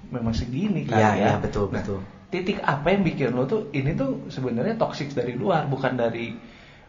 memang 0.08 0.32
segini 0.32 0.88
kan 0.88 1.00
Iya, 1.00 1.10
ya. 1.12 1.16
iya, 1.16 1.34
betul, 1.36 1.68
Nah, 1.68 1.84
betul. 1.84 2.00
titik 2.32 2.64
apa 2.64 2.96
yang 2.96 3.04
bikin 3.04 3.36
lo 3.36 3.44
tuh 3.44 3.68
ini 3.76 3.92
tuh 3.92 4.32
sebenarnya 4.32 4.80
toxic 4.80 5.12
dari 5.12 5.36
luar 5.36 5.68
bukan 5.68 6.00
dari 6.00 6.32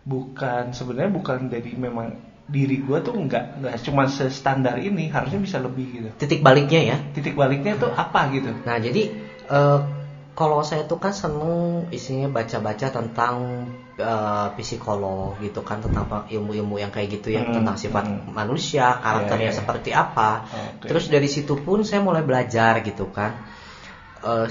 bukan 0.06 0.70
sebenarnya 0.70 1.10
bukan 1.10 1.50
dari 1.50 1.74
memang 1.74 2.14
diri 2.48 2.80
gue 2.80 2.98
tuh 3.04 3.12
nggak 3.12 3.60
nggak 3.60 3.76
cuma 3.84 4.08
standar 4.08 4.80
ini 4.80 5.12
harusnya 5.12 5.36
bisa 5.36 5.60
lebih 5.60 5.86
gitu. 6.00 6.08
Titik 6.16 6.40
baliknya 6.40 6.80
ya. 6.80 6.96
Titik 7.12 7.36
baliknya 7.36 7.76
tuh 7.76 7.92
apa 7.92 8.32
gitu? 8.32 8.48
Nah 8.64 8.80
jadi 8.80 9.12
eh, 9.52 9.78
kalau 10.38 10.62
saya 10.62 10.86
tuh 10.90 10.98
kan 11.02 11.10
seneng 11.10 11.90
isinya 11.90 12.28
baca-baca 12.30 12.86
tentang 12.94 13.34
eh, 13.98 14.46
psikolog 14.54 15.34
gitu 15.42 15.60
kan 15.66 15.82
tentang 15.82 16.06
ilmu-ilmu 16.30 16.78
yang 16.78 16.94
kayak 16.94 17.08
gitu 17.18 17.34
ya 17.34 17.42
Hmm, 17.42 17.54
tentang 17.58 17.74
sifat 17.74 18.04
hmm. 18.06 18.30
manusia 18.30 18.86
karakternya 19.02 19.50
Iya, 19.50 19.54
iya. 19.54 19.58
seperti 19.58 19.90
apa 20.04 20.30
Oke. 20.78 20.86
terus 20.86 21.04
dari 21.10 21.26
situ 21.26 21.58
pun 21.58 21.82
saya 21.82 21.98
mulai 21.98 22.22
belajar 22.22 22.78
gitu 22.86 23.10
kan 23.10 23.34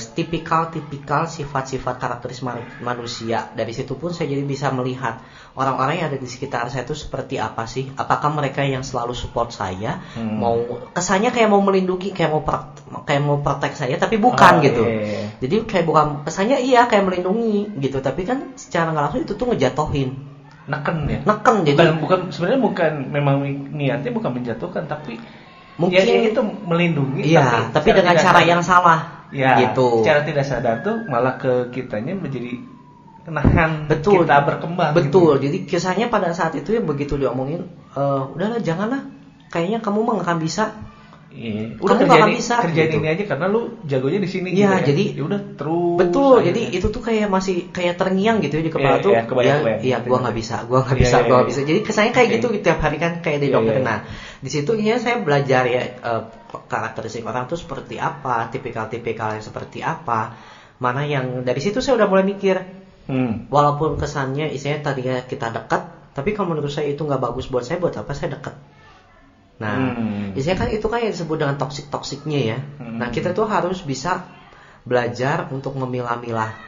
tipikal-tipikal 0.10 1.26
sifat-sifat 1.26 1.96
karakteris 1.96 2.40
ma- 2.40 2.56
manusia. 2.80 3.52
Dari 3.52 3.72
situ 3.72 3.94
pun 3.94 4.10
saya 4.10 4.28
jadi 4.28 4.42
bisa 4.42 4.70
melihat 4.70 5.20
orang-orang 5.54 6.00
yang 6.00 6.08
ada 6.08 6.16
di 6.16 6.26
sekitar 6.26 6.68
saya 6.68 6.84
itu 6.84 6.94
seperti 6.94 7.36
apa 7.36 7.64
sih? 7.64 7.92
Apakah 7.94 8.30
mereka 8.30 8.62
yang 8.62 8.82
selalu 8.82 9.12
support 9.12 9.50
saya? 9.50 10.00
Hmm. 10.14 10.38
mau 10.38 10.58
kesannya 10.92 11.30
kayak 11.30 11.48
mau 11.48 11.60
melindungi 11.60 12.12
kayak 12.12 12.30
mau 12.30 12.42
kayak 13.02 13.22
mau 13.22 13.40
protek 13.40 13.74
saya 13.74 13.96
tapi 13.96 14.16
bukan 14.18 14.54
Oh, 14.54 14.64
gitu. 14.64 14.84
iya, 14.84 15.02
iya. 15.02 15.22
jadi 15.38 15.56
kayak 15.64 15.86
bukan 15.86 16.08
kesannya 16.24 16.58
iya 16.60 16.86
kayak 16.86 17.04
melindungi 17.04 17.76
gitu. 17.78 18.00
Tapi 18.00 18.24
kan 18.24 18.54
secara 18.56 18.92
nggak 18.92 19.04
langsung 19.04 19.22
itu 19.24 19.34
tuh 19.34 19.48
ngejatohin. 19.50 20.10
Neken 20.68 20.98
ya? 21.08 21.20
Neken 21.24 21.56
jadi 21.64 21.76
bukan 21.80 21.92
bukan 22.00 22.20
sebenarnya 22.30 22.60
bukan 22.60 22.92
memang 23.08 23.36
niatnya 23.72 24.12
bukan 24.12 24.32
menjatuhkan 24.34 24.84
tapi 24.86 25.16
Mungkin- 25.78 26.04
ya, 26.04 26.26
ya 26.26 26.34
itu 26.34 26.42
melindungi 26.42 27.22
iya 27.24 27.70
tapi 27.70 27.94
secara 27.94 27.98
dengan 28.02 28.16
cara 28.18 28.42
yang 28.44 28.60
salah 28.60 29.17
ya 29.32 29.60
gitu 29.60 30.02
secara 30.04 30.24
tidak 30.24 30.44
sadar 30.48 30.76
tuh 30.82 31.04
malah 31.06 31.36
ke 31.36 31.68
kitanya 31.70 32.16
menjadi 32.16 32.60
nahan 33.28 33.92
betul 33.92 34.24
kita 34.24 34.40
berkembang 34.40 34.96
betul 34.96 35.36
gitu. 35.36 35.44
jadi 35.52 35.58
kisahnya 35.68 36.08
pada 36.08 36.32
saat 36.32 36.56
itu 36.56 36.72
ya 36.72 36.80
begitu 36.80 37.20
diomongin 37.20 37.68
eh, 37.92 38.22
udahlah 38.32 38.64
janganlah 38.64 39.04
kayaknya 39.52 39.84
kamu 39.84 40.00
mah 40.00 40.14
nggak 40.20 40.28
akan 40.32 40.40
bisa 40.40 40.66
Iya. 41.28 41.76
Kamu 41.76 41.84
udah 41.84 41.96
nggak 42.00 42.08
kerjain 42.08 42.24
akan 42.24 42.38
bisa, 42.40 42.56
kerjain 42.64 42.88
gitu. 42.88 42.98
ini 43.04 43.08
aja 43.12 43.24
karena 43.28 43.46
lu 43.46 43.62
jagonya 43.84 44.20
di 44.24 44.30
sini 44.32 44.48
Iya, 44.56 44.56
gitu 44.56 44.64
ya. 44.74 44.86
jadi- 44.90 45.12
ya 45.12 45.24
udah 45.28 45.40
terus 45.60 45.98
betul 46.00 46.36
jadi 46.40 46.62
itu 46.72 46.88
tuh 46.88 47.02
kayak 47.04 47.28
masih 47.28 47.56
kayak 47.70 47.94
terngiang 48.00 48.40
gitu 48.40 48.58
ya 48.58 48.64
di 48.64 48.72
kepala 48.72 48.96
Iya, 48.98 49.04
tuh 49.04 49.12
iya, 49.12 49.22
kebayang, 49.28 49.60
ya, 49.60 49.62
kebayang. 49.62 49.82
iya 49.84 49.98
gua 50.08 50.18
nggak 50.24 50.36
bisa 50.40 50.56
gua 50.64 50.80
nggak 50.88 50.96
Iya, 50.98 51.04
bisa 51.04 51.16
iya, 51.20 51.26
gua 51.28 51.36
nggak 51.36 51.44
iya. 51.44 51.52
bisa 51.52 51.62
jadi 51.68 51.80
kesannya 51.84 52.12
kayak 52.16 52.28
Oke. 52.32 52.36
gitu 52.40 52.48
tiap 52.64 52.80
hari 52.80 52.98
kan 52.98 53.12
kayak 53.20 53.40
di 53.44 53.48
Iya, 53.52 53.56
dokter 53.60 53.76
iya. 53.76 53.84
nah 53.86 53.98
di 54.38 54.50
situ 54.54 54.78
ya 54.78 55.02
saya 55.02 55.18
belajar 55.22 55.66
ya 55.66 55.82
eh, 55.98 56.22
karakteristik 56.70 57.26
orang 57.26 57.50
tuh 57.50 57.58
seperti 57.58 57.98
apa 57.98 58.54
tipikal-tipikal 58.54 59.34
yang 59.34 59.44
seperti 59.44 59.82
apa 59.82 60.38
mana 60.78 61.02
yang 61.10 61.42
dari 61.42 61.58
situ 61.58 61.82
saya 61.82 61.98
udah 61.98 62.08
mulai 62.10 62.22
mikir 62.22 62.62
hmm. 63.10 63.50
walaupun 63.50 63.98
kesannya 63.98 64.54
isinya 64.54 64.94
tadinya 64.94 65.26
kita 65.26 65.50
dekat 65.50 66.14
tapi 66.14 66.38
kalau 66.38 66.54
menurut 66.54 66.70
saya 66.70 66.94
itu 66.94 67.02
nggak 67.02 67.22
bagus 67.22 67.50
buat 67.50 67.66
saya 67.66 67.82
buat 67.82 67.98
apa 67.98 68.14
saya 68.14 68.38
dekat 68.38 68.56
nah 69.58 69.74
Hmm. 69.98 70.38
isinya 70.38 70.66
kan 70.66 70.70
itu 70.70 70.86
kan 70.86 71.02
yang 71.02 71.10
disebut 71.18 71.38
dengan 71.42 71.58
toksik 71.58 71.90
toksiknya 71.90 72.40
ya 72.46 72.58
Hmm. 72.78 73.02
nah 73.02 73.10
kita 73.10 73.34
tuh 73.34 73.50
harus 73.50 73.82
bisa 73.82 74.22
belajar 74.86 75.50
untuk 75.50 75.74
memilah-milah 75.74 76.67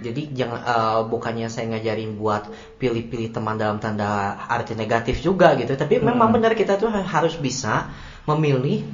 jadi 0.00 0.22
jangan 0.32 0.60
eh, 0.62 1.00
bukannya 1.04 1.48
saya 1.48 1.68
ngajarin 1.74 2.16
buat 2.16 2.48
pilih-pilih 2.80 3.28
teman 3.28 3.60
dalam 3.60 3.76
tanda 3.76 4.38
arti 4.48 4.72
negatif 4.72 5.20
juga 5.20 5.52
gitu 5.58 5.74
tapi 5.74 6.00
memang 6.00 6.32
Hmm. 6.32 6.36
benar 6.40 6.52
kita 6.56 6.80
tuh 6.80 6.88
harus 6.88 7.36
bisa 7.36 7.92
memilih 8.24 8.86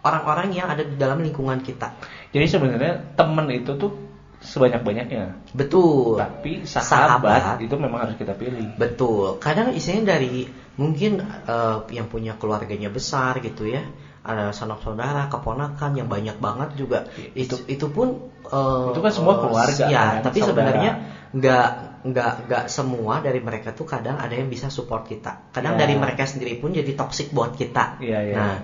orang-orang 0.00 0.54
yang 0.54 0.70
ada 0.70 0.86
di 0.86 0.96
dalam 0.96 1.20
lingkungan 1.20 1.60
kita 1.60 1.92
jadi 2.32 2.46
sebenarnya 2.48 2.92
temen 3.18 3.46
itu 3.52 3.74
tuh 3.76 3.92
sebanyak-banyaknya 4.36 5.52
betul 5.56 6.20
tapi 6.20 6.62
sahabat, 6.62 6.86
Sahabat. 6.86 7.56
itu 7.64 7.74
memang 7.74 8.04
harus 8.06 8.16
kita 8.20 8.36
pilih 8.36 8.76
Betul. 8.76 9.40
Kadang 9.40 9.72
isinya 9.72 10.12
dari 10.12 10.44
mungkin 10.76 11.18
eh, 11.24 11.76
yang 11.90 12.06
punya 12.06 12.36
keluarganya 12.36 12.92
besar 12.92 13.40
gitu 13.40 13.64
ya. 13.64 13.82
Ada 14.26 14.50
sanak 14.50 14.82
saudara, 14.82 15.30
keponakan 15.30 15.90
yang 15.94 16.08
banyak 16.10 16.36
banget 16.36 16.70
juga. 16.74 16.98
Itu 17.32 17.62
itu 17.70 17.86
pun 17.88 18.08
eh, 18.42 18.84
Itu 18.90 18.98
kan 19.00 19.12
semua 19.14 19.34
eh, 19.34 19.40
keluarga, 19.46 19.84
Ya, 19.86 20.04
kan, 20.18 20.26
tapi 20.26 20.38
saudara. 20.42 20.48
sebenarnya 20.50 20.90
nggak 21.36 21.68
nggak 22.06 22.32
nggak 22.46 22.64
semua 22.70 23.14
dari 23.22 23.40
mereka 23.42 23.70
tuh 23.70 23.86
kadang 23.86 24.16
ada 24.18 24.34
yang 24.34 24.50
bisa 24.50 24.66
support 24.70 25.06
kita. 25.06 25.50
Kadang 25.54 25.74
Ya. 25.78 25.86
dari 25.86 25.94
mereka 25.98 26.26
sendiri 26.26 26.58
pun 26.58 26.74
jadi 26.74 26.90
toxic 26.94 27.30
buat 27.30 27.54
kita. 27.54 27.98
Iya, 28.02 28.18
iya. 28.26 28.34
Nah, 28.34 28.54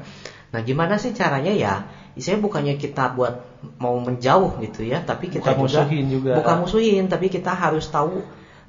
nah 0.53 0.61
gimana 0.63 0.99
sih 0.99 1.11
caranya 1.15 1.51
ya? 1.55 1.75
Saya 2.13 2.37
bukannya 2.37 2.77
kita 2.77 3.09
buat 3.17 3.35
mau 3.81 3.97
menjauh 3.97 4.61
gitu 4.61 4.85
ya, 4.85 5.01
tapi 5.01 5.33
kita 5.33 5.55
Bukan 5.55 5.65
juga, 5.65 5.81
musuhin 5.87 6.07
juga. 6.13 6.33
bukan 6.39 6.57
musuhin, 6.61 7.05
tapi 7.09 7.27
kita 7.33 7.55
harus 7.55 7.89
tahu 7.89 8.21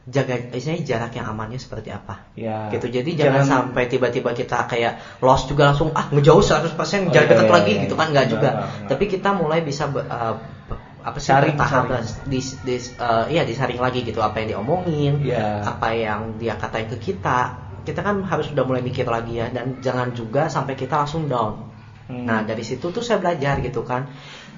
jaga 0.04 0.36
istilahnya 0.52 0.84
jarak 0.84 1.12
yang 1.16 1.32
amannya 1.32 1.56
seperti 1.56 1.88
apa. 1.88 2.28
ya 2.36 2.68
Gitu. 2.68 2.92
Jadi 2.92 3.16
jangan, 3.16 3.44
sampai 3.48 3.88
tiba-tiba 3.88 4.36
kita 4.36 4.68
kayak 4.68 5.00
lost 5.24 5.48
juga 5.48 5.72
langsung 5.72 5.96
ah 5.96 6.12
ngejauh 6.12 6.44
100% 6.44 6.76
jangan 6.76 7.16
iya, 7.16 7.24
deket 7.24 7.48
iya, 7.48 7.54
lagi 7.56 7.72
iya. 7.72 7.82
gitu 7.88 7.96
kan 7.96 8.08
nggak 8.12 8.26
Enggak, 8.28 8.34
juga. 8.36 8.50
enggak. 8.52 8.90
Tapi 8.92 9.04
kita 9.08 9.30
mulai 9.32 9.60
bisa 9.64 9.88
be- 9.88 10.04
uh, 10.04 10.36
be- 10.68 10.82
apa 11.04 11.18
sih 11.20 11.32
Saring, 11.32 11.56
bertahap 11.56 11.84
saring. 11.88 11.92
lah, 11.96 12.04
di, 12.28 12.40
di, 12.40 12.76
uh, 13.00 13.26
iya 13.28 13.44
disaring 13.44 13.80
lagi 13.80 14.00
gitu 14.04 14.20
apa 14.20 14.40
yang 14.44 14.60
diomongin, 14.60 15.24
Iya. 15.24 15.64
apa 15.64 15.88
yang 15.96 16.36
dia 16.36 16.56
katain 16.56 16.92
ke 16.92 17.00
kita. 17.00 17.40
Kita 17.84 18.00
kan 18.00 18.24
harus 18.24 18.52
udah 18.52 18.64
mulai 18.64 18.80
mikir 18.80 19.04
lagi 19.08 19.40
ya 19.40 19.52
dan 19.52 19.80
jangan 19.80 20.12
juga 20.12 20.48
sampai 20.48 20.76
kita 20.76 21.00
langsung 21.00 21.28
down. 21.28 21.72
Hmm. 22.08 22.28
Nah 22.28 22.44
dari 22.44 22.64
situ 22.64 22.92
tuh 22.92 23.00
saya 23.00 23.20
belajar 23.20 23.60
gitu 23.60 23.84
kan. 23.84 24.08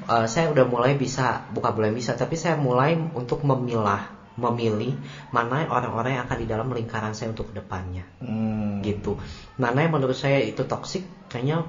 Eh, 0.06 0.26
saya 0.30 0.54
udah 0.54 0.70
mulai 0.70 0.94
bisa, 0.94 1.50
bukan 1.50 1.74
mulai 1.74 1.90
bisa, 1.90 2.14
tapi 2.14 2.38
saya 2.38 2.54
mulai 2.54 2.94
untuk 2.94 3.42
memilah, 3.42 4.14
memilih 4.36 4.94
mana 5.30 5.64
orang-orang 5.66 6.12
yang 6.14 6.24
akan 6.24 6.38
di 6.38 6.46
dalam 6.46 6.68
lingkaran 6.70 7.12
saya 7.12 7.32
untuk 7.32 7.50
ke 7.50 7.58
depannya, 7.58 8.04
Hmm. 8.20 8.80
gitu. 8.80 9.16
Mana 9.56 9.82
yang 9.82 9.94
menurut 9.94 10.14
saya 10.14 10.40
itu 10.40 10.64
toksik, 10.64 11.04
kayaknya 11.28 11.64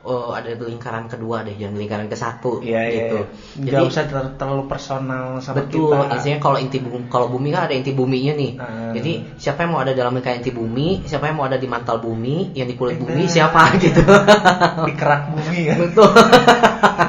eh, 0.00 0.30
ada 0.30 0.50
di 0.50 0.62
lingkaran 0.64 1.04
kedua 1.04 1.42
deh, 1.42 1.54
jangan 1.54 1.74
di 1.74 1.80
lingkaran 1.82 2.06
ke 2.06 2.14
satu, 2.14 2.62
Iya, 2.62 2.80
iya, 2.80 2.94
gitu. 2.96 3.18
iya. 3.18 3.26
Nggak 3.66 3.82
usah 3.84 4.02
ter- 4.06 4.34
terlalu 4.34 4.64
personal 4.64 5.26
sama 5.38 5.60
Betul, 5.60 5.90
kita. 5.90 6.14
intinya 6.14 6.38
kalau 6.40 6.56
inti 6.56 6.78
bumi, 6.78 7.06
kalau 7.06 7.26
bumi 7.28 7.50
kan 7.50 7.66
ada 7.66 7.74
inti 7.74 7.90
buminya 7.92 8.32
nih. 8.32 8.52
Ah. 8.56 8.94
Jadi 8.94 9.12
siapa 9.36 9.66
yang 9.66 9.74
mau 9.74 9.82
ada 9.82 9.92
dalam 9.92 10.14
lingkaran 10.14 10.38
inti 10.38 10.50
bumi, 10.50 11.02
siapa 11.02 11.26
yang 11.26 11.36
mau 11.36 11.44
ada 11.44 11.58
di 11.58 11.66
mantal 11.66 11.98
bumi, 11.98 12.54
yang 12.54 12.66
di 12.66 12.74
kulit 12.74 12.96
bumi 12.96 13.26
Benar. 13.26 13.34
siapa 13.36 13.62
gitu. 13.84 14.00
di 14.86 14.92
kerak 14.94 15.22
bumi 15.28 15.58
ya. 15.66 15.74
Betul. 15.76 16.08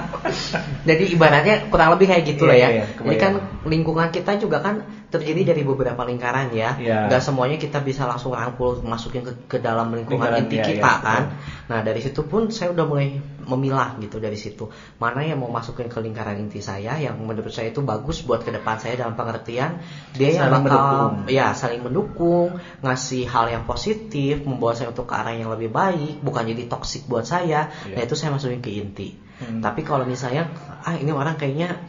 Jadi 0.90 1.04
ibaratnya 1.14 1.56
kurang 1.70 1.94
lebih 1.94 2.10
kayak 2.10 2.24
gitu 2.26 2.44
Iya, 2.46 2.52
lah 2.52 2.58
ya. 2.58 2.70
iya, 2.74 2.86
Jadi 2.98 3.18
kan 3.22 3.34
lingkungan 3.70 4.10
kita 4.10 4.42
juga 4.42 4.58
kan 4.66 4.82
terdiri 5.10 5.42
dari 5.42 5.62
beberapa 5.66 6.02
lingkaran 6.06 6.54
ya. 6.54 6.78
Iya. 6.78 7.10
Gak 7.10 7.22
semuanya 7.26 7.58
kita 7.58 7.82
bisa 7.82 8.06
langsung 8.06 8.34
rangkul 8.34 8.82
masukin 8.86 9.26
ke, 9.26 9.34
ke 9.50 9.58
dalam 9.58 9.90
lingkungan 9.94 10.30
Lingkaran, 10.30 10.46
inti 10.46 10.58
iya, 10.62 10.66
kita 10.66 10.92
iya, 10.94 11.02
kan. 11.02 11.24
Nah 11.70 11.80
dari 11.82 12.02
situ 12.02 12.22
pun 12.30 12.54
saya 12.54 12.70
udah 12.74 12.86
mulai 12.86 13.18
memilah 13.50 13.98
gitu 13.98 14.22
dari 14.22 14.38
situ. 14.38 14.70
Mana 15.02 15.26
yang 15.26 15.42
mau 15.42 15.50
masukin 15.50 15.90
ke 15.90 15.98
lingkaran 15.98 16.38
inti 16.38 16.62
saya 16.62 17.02
yang 17.02 17.18
menurut 17.18 17.50
saya 17.50 17.74
itu 17.74 17.82
bagus 17.82 18.22
buat 18.22 18.46
ke 18.46 18.54
depan 18.54 18.78
saya 18.78 19.02
dalam 19.02 19.18
pengertian 19.18 19.82
dia 20.14 20.30
yang 20.38 20.54
Saling 20.54 20.66
bakal 20.70 20.78
mendukung. 20.78 21.14
ya 21.26 21.48
saling 21.58 21.82
mendukung, 21.82 22.48
ngasih 22.86 23.26
hal 23.26 23.46
yang 23.50 23.64
positif, 23.66 24.46
membawa 24.46 24.78
saya 24.78 24.94
untuk 24.94 25.10
ke 25.10 25.14
arah 25.18 25.34
yang 25.34 25.50
lebih 25.50 25.74
baik, 25.74 26.22
bukan 26.22 26.46
jadi 26.46 26.70
toksik 26.70 27.10
buat 27.10 27.26
saya. 27.26 27.74
Iya. 27.90 27.98
Nah 27.98 28.02
itu 28.06 28.14
saya 28.14 28.30
masukin 28.30 28.62
ke 28.62 28.70
inti. 28.78 29.10
Hmm. 29.40 29.64
Tapi 29.64 29.88
kalau 29.88 30.04
misalnya 30.04 30.52
ah 30.86 30.96
ini 30.98 31.12
orang 31.12 31.36
kayaknya 31.40 31.80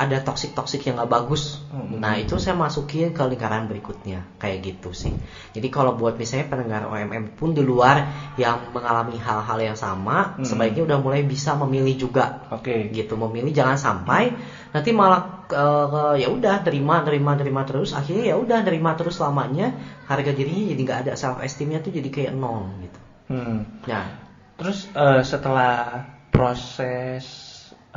ada 0.00 0.16
toksik 0.24 0.56
toksik 0.56 0.80
yang 0.88 0.96
nggak 0.96 1.12
bagus, 1.12 1.60
Hmm. 1.68 2.00
nah 2.00 2.16
itu 2.16 2.40
saya 2.40 2.56
masukin 2.56 3.12
ke 3.12 3.20
lingkaran 3.20 3.68
berikutnya 3.68 4.24
kayak 4.40 4.58
gitu 4.64 4.96
sih. 4.96 5.12
Jadi 5.52 5.68
kalau 5.68 5.92
buat 5.92 6.16
misalnya 6.16 6.48
pendengar 6.48 6.88
OMM 6.88 7.28
pun 7.36 7.52
di 7.52 7.60
luar 7.60 8.08
yang 8.40 8.72
mengalami 8.72 9.20
hal-hal 9.20 9.58
yang 9.60 9.76
sama, 9.76 10.40
Hmm. 10.40 10.48
sebaiknya 10.48 10.88
udah 10.88 10.98
mulai 11.04 11.20
bisa 11.20 11.52
memilih 11.52 12.00
juga 12.00 12.48
Oke. 12.48 12.88
gitu 12.88 13.12
memilih 13.20 13.52
jangan 13.52 13.76
sampai 13.76 14.32
nanti 14.72 14.90
malah 14.96 15.44
eh, 15.52 16.24
ya 16.24 16.28
udah 16.32 16.64
terima 16.64 17.04
terima 17.04 17.36
terima 17.36 17.60
terus 17.68 17.92
akhirnya 17.92 18.32
ya 18.32 18.36
udah 18.40 18.64
terima 18.64 18.96
terus 18.96 19.20
lamanya 19.20 19.76
harga 20.08 20.32
dirinya 20.32 20.64
jadi 20.64 20.80
nggak 20.80 21.00
ada 21.04 21.12
self 21.18 21.44
esteemnya 21.44 21.84
tuh 21.84 21.92
jadi 21.92 22.08
kayak 22.08 22.32
nol 22.32 22.72
gitu 22.80 22.98
Hmm. 23.28 23.84
nah 23.84 24.16
Terus 24.60 24.92
eh, 24.92 25.22
setelah 25.24 26.04
proses 26.28 27.24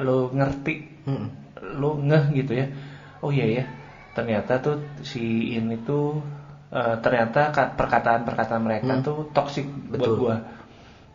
lo 0.01 0.31
ngerti, 0.33 0.73
mm, 1.05 1.25
lo 1.79 1.89
ngeh 1.99 2.23
gitu 2.43 2.51
ya. 2.61 2.65
Oh 3.23 3.31
iya 3.31 3.45
ya, 3.61 3.63
ternyata 4.17 4.59
tuh 4.65 4.75
si 5.05 5.53
ini 5.55 5.75
tuh 5.87 6.21
eh, 6.73 6.95
ternyata 7.03 7.53
ka- 7.55 7.73
perkataan-perkataan 7.77 8.63
mereka 8.63 8.97
Hmm. 8.97 9.05
tuh 9.05 9.17
toksik 9.35 9.65
buat 9.93 10.13
gua. 10.17 10.35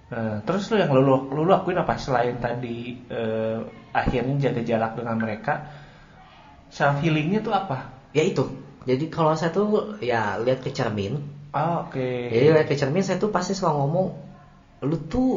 Nah, 0.08 0.40
terus 0.47 0.70
lo 0.73 0.76
yang 0.80 0.92
lo, 0.94 1.00
lo, 1.04 1.16
lo 1.37 1.42
lakuin 1.44 1.78
apa 1.85 1.94
selain 2.00 2.37
tadi 2.40 2.97
eh, 3.12 3.58
akhirnya 3.92 4.35
jaga 4.49 4.62
jarak 4.64 4.92
dengan 4.97 5.16
mereka? 5.20 5.54
Self 6.68 7.00
healingnya 7.04 7.40
tuh 7.44 7.52
apa? 7.56 7.78
ya 8.16 8.25
itu 8.25 8.44
jadi 8.88 9.04
kalau 9.12 9.37
saya 9.37 9.52
tuh 9.52 10.00
ya 10.00 10.40
lihat 10.40 10.64
ke 10.64 10.70
cermin 10.73 11.20
Ah, 11.52 11.80
Oke. 11.85 12.08
jadi 12.32 12.44
lihat 12.54 12.66
ke 12.68 12.76
cermin 12.76 13.04
saya 13.04 13.16
tuh 13.20 13.30
pasti 13.32 13.52
selalu 13.56 13.76
ngomong 13.85 14.06
lu 14.88 14.97
tuh 15.12 15.30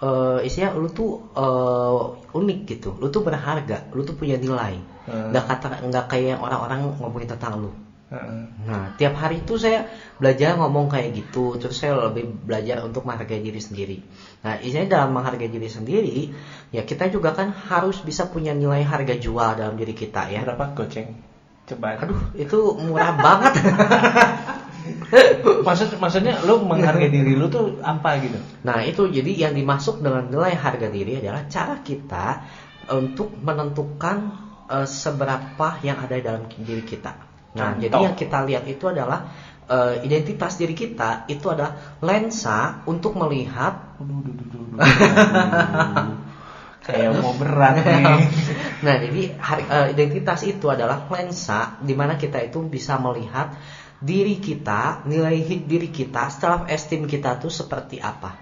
eh 0.00 0.38
isinya 0.48 0.72
lu 0.80 0.88
tuh 0.98 1.10
eh, 1.36 2.00
unik 2.38 2.58
gitu 2.72 2.90
lu 3.00 3.06
tuh 3.14 3.22
berharga 3.28 3.78
lu 3.96 4.00
tuh 4.08 4.16
punya 4.20 4.36
nilai 4.40 4.74
Hmm. 5.10 5.32
nggak 5.32 5.44
kata 5.48 5.66
nggak 5.90 6.06
kayak 6.12 6.36
orang-orang 6.38 6.80
ngomongin 7.00 7.28
tentang 7.34 7.56
lu 7.56 7.72
Heeh. 8.10 8.42
Nah, 8.66 8.90
tiap 8.98 9.14
hari 9.22 9.38
itu 9.46 9.54
saya 9.54 9.86
belajar 10.18 10.58
ngomong 10.58 10.90
kayak 10.90 11.14
gitu, 11.14 11.54
terus 11.62 11.78
saya 11.78 11.94
lebih 12.10 12.26
belajar 12.26 12.82
untuk 12.82 13.06
menghargai 13.06 13.38
diri 13.38 13.62
sendiri. 13.62 14.02
Nah, 14.42 14.58
isinya 14.58 14.98
dalam 14.98 15.14
menghargai 15.14 15.46
diri 15.46 15.70
sendiri, 15.70 16.18
ya 16.74 16.82
kita 16.82 17.06
juga 17.06 17.30
kan 17.30 17.54
harus 17.70 18.02
bisa 18.02 18.26
punya 18.26 18.50
nilai 18.50 18.82
harga 18.82 19.14
jual 19.14 19.54
dalam 19.54 19.78
diri 19.78 19.94
kita 19.94 20.26
ya. 20.26 20.42
Berapa 20.42 20.74
goceng? 20.74 21.06
Coba. 21.70 22.02
Aduh, 22.02 22.18
itu 22.34 22.58
murah 22.82 23.14
banget. 23.14 23.52
Maksud 25.66 25.98
maksudnya 25.98 26.38
lu 26.46 26.62
menghargai 26.62 27.10
diri 27.16 27.34
lu 27.34 27.50
tuh 27.50 27.82
apa 27.82 28.22
gitu? 28.22 28.38
Nah, 28.62 28.82
itu 28.86 29.10
jadi 29.10 29.50
yang 29.50 29.54
dimasuk 29.58 29.98
dengan 30.00 30.30
nilai 30.30 30.54
harga 30.54 30.86
diri 30.86 31.18
adalah 31.18 31.46
cara 31.50 31.82
kita 31.82 32.26
untuk 32.94 33.34
menentukan 33.42 34.16
eh, 34.70 34.86
seberapa 34.86 35.68
yang 35.82 35.98
ada 35.98 36.14
dalam 36.18 36.46
diri 36.46 36.82
kita. 36.86 37.12
Nah, 37.50 37.74
Contoh. 37.74 37.82
jadi 37.82 37.96
yang 38.06 38.14
kita 38.14 38.38
lihat 38.46 38.64
itu 38.70 38.84
adalah 38.86 39.26
eh, 39.66 40.06
identitas 40.06 40.54
diri 40.54 40.74
kita 40.78 41.26
itu 41.26 41.46
adalah 41.50 41.98
lensa 42.02 42.86
untuk 42.86 43.18
melihat. 43.18 43.98
Kayak 46.80 47.20
mau 47.20 47.36
berat 47.36 47.84
nih. 47.84 48.24
Nah, 48.80 48.94
jadi 48.96 49.22
har- 49.36 49.68
eh, 49.68 49.86
identitas 49.92 50.40
itu 50.48 50.66
adalah 50.72 51.04
lensa 51.12 51.76
di 51.84 51.92
mana 51.92 52.16
kita 52.16 52.40
itu 52.40 52.64
bisa 52.64 52.96
melihat 52.96 53.52
diri 54.00 54.40
kita, 54.40 55.04
nilai 55.04 55.36
hi- 55.44 55.64
diri 55.64 55.88
kita, 55.92 56.32
self 56.32 56.64
esteem 56.68 57.04
kita 57.04 57.36
tuh 57.36 57.52
seperti 57.52 58.00
apa. 58.00 58.32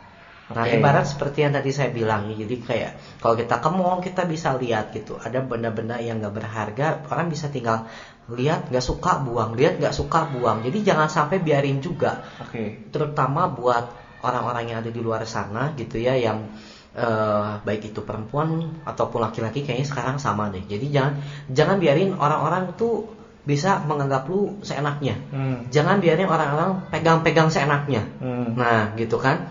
Nah, 0.49 0.65
Oke. 0.65 0.81
ibarat 0.81 1.05
seperti 1.05 1.45
yang 1.45 1.53
tadi 1.53 1.71
saya 1.77 1.93
bilang, 1.93 2.33
jadi 2.33 2.57
kayak 2.57 2.93
kalau 3.21 3.37
kita 3.37 3.61
ke 3.61 3.69
mall 3.69 4.01
kita 4.01 4.25
bisa 4.25 4.57
lihat 4.57 4.89
gitu, 4.97 5.21
ada 5.21 5.45
benda-benda 5.45 6.01
yang 6.01 6.25
nggak 6.25 6.35
berharga, 6.35 6.87
orang 7.13 7.29
bisa 7.29 7.53
tinggal 7.53 7.85
lihat 8.33 8.73
nggak 8.73 8.81
suka 8.81 9.21
buang, 9.21 9.53
lihat 9.53 9.77
nggak 9.77 9.93
suka 9.93 10.25
buang. 10.33 10.65
Jadi 10.65 10.79
jangan 10.89 11.09
sampai 11.13 11.37
biarin 11.43 11.85
juga 11.85 12.25
Oke. 12.41 12.81
terutama 12.89 13.45
buat 13.53 13.93
orang-orang 14.25 14.73
yang 14.73 14.79
ada 14.81 14.91
di 14.91 15.01
luar 15.05 15.23
sana 15.29 15.77
gitu 15.77 16.01
ya 16.01 16.17
yang 16.17 16.49
eh, 16.97 17.51
baik 17.61 17.93
itu 17.93 18.01
perempuan 18.01 18.49
ataupun 18.89 19.21
laki-laki 19.29 19.61
kayaknya 19.65 19.85
sekarang 19.85 20.17
sama 20.17 20.49
deh. 20.49 20.65
Jadi 20.65 20.87
jangan 20.89 21.15
jangan 21.53 21.77
biarin 21.77 22.17
orang-orang 22.17 22.73
tuh 22.81 23.18
bisa 23.49 23.81
menganggap 23.89 24.29
lu 24.29 24.61
seenaknya. 24.61 25.17
Hmm. 25.33 25.73
Jangan 25.73 26.05
biarin 26.05 26.29
orang-orang 26.29 26.85
pegang-pegang 26.93 27.49
seenaknya. 27.49 28.05
Hmm. 28.21 28.53
Nah, 28.53 28.93
gitu 28.93 29.17
kan. 29.17 29.49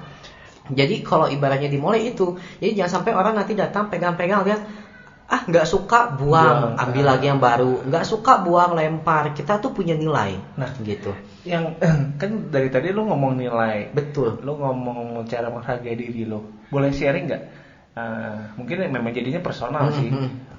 Jadi 0.70 1.02
kalau 1.02 1.26
ibaratnya 1.26 1.66
dimulai 1.66 2.14
itu, 2.14 2.38
jadi 2.62 2.86
jangan 2.86 3.02
sampai 3.02 3.12
orang 3.18 3.34
nanti 3.34 3.58
datang 3.58 3.90
pegang-pegang 3.90 4.46
lihat 4.46 4.62
ah 5.28 5.44
nggak 5.44 5.68
suka 5.68 6.14
buang, 6.16 6.78
Buang. 6.78 6.84
ambil 6.88 7.04
lagi 7.04 7.26
yang 7.28 7.42
baru, 7.42 7.84
nggak 7.90 8.06
suka 8.06 8.46
buang 8.46 8.78
lempar. 8.78 9.34
Kita 9.34 9.58
tuh 9.58 9.74
punya 9.74 9.98
nilai. 9.98 10.38
Nah. 10.62 10.72
gitu. 10.86 11.18
Yang 11.42 11.82
kan 12.22 12.32
dari 12.54 12.70
tadi 12.70 12.94
lu 12.94 13.02
ngomong 13.10 13.34
nilai, 13.34 13.90
Betul. 13.98 14.46
lu 14.46 14.62
ngomong 14.62 15.26
cara 15.26 15.50
menghargai 15.50 15.98
diri 15.98 16.22
lu. 16.28 16.46
Boleh 16.70 16.94
sharing 16.94 17.26
nggak? 17.26 17.44
Eh, 17.98 18.36
mungkin 18.62 18.78
memang 18.94 19.10
jadinya 19.10 19.42
personal 19.42 19.90
sih. 19.90 20.14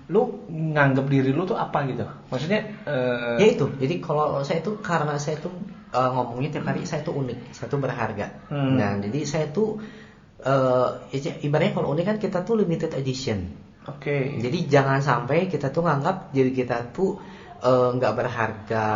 Lu 0.08 0.20
nganggap 0.48 1.04
diri 1.12 1.30
lu 1.36 1.44
tuh 1.44 1.58
apa 1.58 1.84
gitu? 1.84 2.04
Maksudnya 2.32 2.60
eh, 2.88 3.36
Ya 3.40 3.46
itu. 3.46 3.66
Jadi 3.76 3.94
kalau 4.00 4.40
saya 4.46 4.58
itu 4.64 4.72
karena 4.80 5.14
saya 5.20 5.36
tuh 5.36 5.52
eh, 5.92 6.08
ngomongnya 6.14 6.48
tiap 6.58 6.64
hari 6.72 6.88
saya 6.88 7.00
tuh 7.04 7.14
unik, 7.20 7.38
saya 7.56 7.66
tuh 7.68 7.80
berharga. 7.80 8.26
Hmm. 8.48 8.74
Nah, 8.80 8.92
jadi 9.04 9.18
saya 9.28 9.46
tuh 9.52 9.76
eh, 10.42 10.88
ic- 11.16 11.38
ibaratnya 11.46 11.72
kalau 11.76 11.88
unik 11.92 12.04
kan 12.08 12.16
kita 12.24 12.38
tuh 12.46 12.54
limited 12.62 12.92
edition. 12.96 13.38
Oke. 13.88 14.36
Jadi 14.44 14.58
jangan 14.68 15.00
sampai 15.00 15.48
kita 15.52 15.72
tuh 15.74 15.82
nganggap 15.86 16.32
diri 16.34 16.52
kita 16.52 16.88
tuh 16.92 17.16
eh, 17.64 17.88
nggak 17.96 18.12
berharga, 18.18 18.88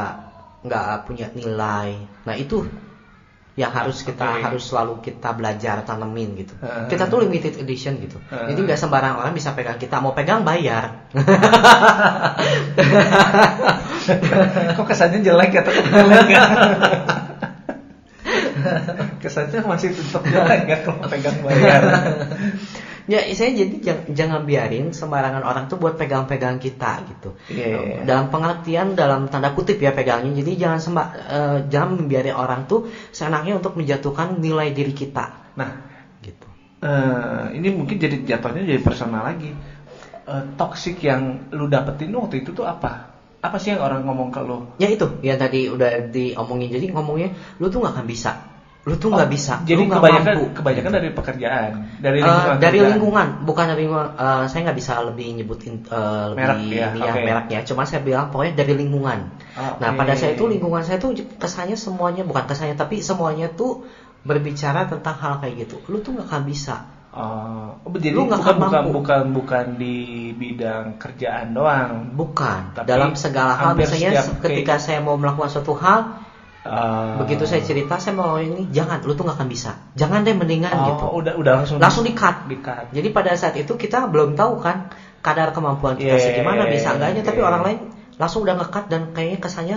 nggak 0.65 0.87
punya 1.07 1.27
nilai. 1.35 1.89
Nah 2.27 2.35
itu 2.39 2.63
yang 3.53 3.69
harus 3.69 4.01
kita 4.01 4.25
Oke. 4.25 4.49
harus 4.49 4.65
selalu 4.65 5.05
kita 5.05 5.37
belajar 5.37 5.85
tanemin 5.85 6.41
gitu. 6.41 6.57
Heeh. 6.65 6.89
Kita 6.89 7.05
tuh 7.05 7.29
limited 7.29 7.61
edition 7.61 8.01
gitu. 8.01 8.17
Heeh. 8.33 8.49
Jadi 8.53 8.61
nggak 8.65 8.81
sembarang 8.81 9.21
orang 9.21 9.37
bisa 9.37 9.53
pegang 9.53 9.77
kita. 9.77 10.01
Mau 10.01 10.17
pegang 10.17 10.41
bayar. 10.41 11.05
Kok 14.77 14.87
kesannya 14.89 15.21
jelek 15.21 15.53
ya 15.53 15.63
tetap 15.69 15.85
jelek 15.85 16.29
ya? 16.33 16.43
kesannya 19.23 19.61
masih 19.69 19.93
tetap 19.93 20.25
jelek 20.25 20.65
ya 20.65 20.77
kalau 20.89 21.05
pegang 21.13 21.37
bayar. 21.45 21.81
Ya, 23.13 23.21
saya 23.39 23.51
jadi 23.61 23.77
jangan, 23.87 24.05
jangan 24.19 24.41
biarin 24.51 24.85
sembarangan 24.99 25.43
orang 25.51 25.65
tuh 25.71 25.77
buat 25.83 25.95
pegang-pegang 26.01 26.57
kita 26.65 26.93
gitu. 27.11 27.29
Iya. 27.53 28.07
Dalam 28.09 28.27
pengertian 28.33 28.87
dalam 29.01 29.21
tanda 29.33 29.51
kutip 29.57 29.77
ya 29.87 29.91
pegangnya. 29.99 30.33
Jadi 30.41 30.51
jangan 30.63 30.79
semba, 30.85 31.03
eh, 31.37 31.59
jangan 31.73 31.89
membiarkan 32.01 32.35
orang 32.45 32.61
tuh 32.71 32.81
seenaknya 33.17 33.53
untuk 33.61 33.73
menjatuhkan 33.81 34.29
nilai 34.45 34.69
diri 34.79 34.93
kita 35.03 35.25
Nah, 35.61 35.71
gitu. 36.25 36.49
eh, 36.81 37.45
ini 37.59 37.69
mungkin 37.69 37.97
jadi 38.01 38.17
jatuhnya 38.31 38.63
jadi 38.65 38.81
personal 38.81 39.23
lagi. 39.29 39.53
Eh, 40.23 40.45
toxic 40.57 41.03
yang 41.03 41.51
lu 41.51 41.67
dapetin 41.67 42.15
waktu 42.15 42.41
itu 42.47 42.55
tuh 42.55 42.65
apa? 42.65 43.11
Apa 43.43 43.57
sih 43.59 43.75
yang 43.75 43.83
orang 43.83 44.07
ngomong 44.07 44.31
ke 44.31 44.41
lu? 44.41 44.63
Ya 44.79 44.87
itu 44.87 45.19
yang 45.27 45.35
tadi 45.37 45.67
udah 45.67 45.99
diomongin. 46.15 46.71
Jadi 46.71 46.87
ngomongnya 46.95 47.29
lu 47.59 47.67
tuh 47.67 47.83
nggak 47.83 47.95
akan 47.99 48.07
bisa. 48.07 48.52
Lu 48.83 48.95
tuh 48.97 49.09
nggak 49.09 49.25
Oh, 49.25 49.31
bisa. 49.31 49.55
Jadi 49.63 49.79
lu 49.79 49.87
kebanyakan 49.89 50.35
mampu. 50.35 50.47
kebanyakan 50.59 50.91
Gitu. 50.91 50.99
dari 50.99 51.11
pekerjaan, 51.13 51.71
dari 51.97 52.19
Eh, 52.19 52.25
lingkungan. 52.25 52.57
dari 52.57 52.71
kerjaan. 52.73 52.91
lingkungan, 52.91 53.27
bukan 53.43 53.65
dari 53.65 53.81
lingkungan. 53.81 54.09
eh, 54.13 54.45
saya 54.45 54.61
nggak 54.61 54.77
bisa 54.77 54.93
lebih 55.03 55.27
nyebutin 55.33 55.75
eh, 55.85 56.25
lebih 56.29 56.37
Merek, 56.37 56.59
ya, 56.59 56.87
ini 56.89 56.99
ya, 56.99 57.13
oke. 57.13 57.21
mereknya. 57.23 57.59
Cuma 57.63 57.83
saya 57.85 58.01
bilang 58.01 58.27
pokoknya 58.29 58.55
dari 58.57 58.75
lingkungan. 58.77 59.19
Ah, 59.53 59.79
Nah 59.79 59.91
pada 59.93 60.13
saya 60.13 60.33
itu 60.33 60.45
lingkungan 60.45 60.83
saya 60.83 60.99
tuh 60.99 61.11
kesannya 61.15 61.77
semuanya 61.77 62.23
bukan 62.23 62.43
kesannya 62.43 62.75
tapi 62.75 62.99
semuanya 62.99 63.47
tuh 63.49 63.87
berbicara 64.21 64.85
tentang 64.85 65.15
hal 65.15 65.33
kayak 65.39 65.63
gitu. 65.63 65.79
Lu 65.87 65.99
tuh 65.99 66.13
nggak 66.13 66.27
akan 66.27 66.43
bisa. 66.43 66.77
Oh, 67.13 67.77
jadi 67.93 68.17
Lu 68.17 68.25
bukan 68.25 68.41
bukan 68.57 68.57
mampu. 68.83 68.91
bukan 68.97 69.23
bukan 69.31 69.67
di 69.77 69.97
bidang 70.33 70.97
kerjaan 70.97 71.53
doang. 71.53 72.09
Bukan. 72.11 72.73
Tapi 72.73 72.87
Dalam 72.89 73.13
segala 73.15 73.53
hal 73.53 73.77
misalnya 73.77 74.11
ketika 74.41 74.81
saya 74.81 74.99
mau 74.99 75.15
melakukan 75.15 75.53
suatu 75.53 75.77
hal, 75.77 76.19
Eh, 76.63 77.13
begitu 77.19 77.43
saya 77.43 77.59
cerita 77.59 77.99
saya 77.99 78.15
mau 78.15 78.39
ini, 78.39 78.71
jangan, 78.71 79.03
lu 79.03 79.19
tuh 79.19 79.27
nggak 79.27 79.35
akan 79.35 79.51
bisa. 79.51 79.83
Jangan 79.99 80.23
deh 80.23 80.31
mendingan 80.31 80.71
oh, 80.71 80.87
gitu. 80.95 81.05
udah 81.19 81.35
udah 81.35 81.53
langsung 81.59 81.83
Langsung 81.83 82.07
di-cut. 82.07 82.47
di-cut. 82.47 82.95
Jadi 82.95 83.09
pada 83.11 83.35
saat 83.35 83.59
itu 83.59 83.75
kita 83.75 84.07
belum 84.07 84.39
tahu 84.39 84.63
kan 84.63 84.95
kadar 85.27 85.51
kemampuan 85.51 85.99
kita 85.99 86.15
Iya, 86.15 86.23
segimana 86.23 86.71
bisa 86.71 86.95
enggaknya, 86.95 87.27
tapi 87.27 87.43
iya. 87.43 87.47
orang 87.51 87.63
lain 87.67 87.79
langsung 88.15 88.47
udah 88.47 88.55
nge-cut 88.63 88.87
dan 88.87 89.11
kayaknya 89.11 89.39
kesannya 89.43 89.77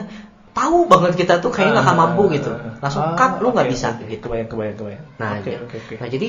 tahu 0.53 0.85
banget 0.85 1.25
kita 1.25 1.41
tuh 1.41 1.49
kayaknya 1.49 1.81
nggak 1.81 1.85
akan 1.89 1.97
mampu 1.97 2.23
gitu. 2.37 2.51
Langsung 2.77 3.01
Ah, 3.01 3.17
cut, 3.17 3.41
lu 3.41 3.49
nggak 3.49 3.65
oke, 3.65 3.73
bisa 3.73 3.87
oke. 3.97 4.05
gitu. 4.05 4.25
Kebayang 4.29 4.49
kebayang 4.53 4.77
kebayang. 4.77 5.03
Nah, 5.17 5.29
oke 5.41 5.49
ya. 5.49 5.59
oke 5.65 5.75
oke. 5.81 5.93
nah 5.97 6.07
jadi 6.07 6.27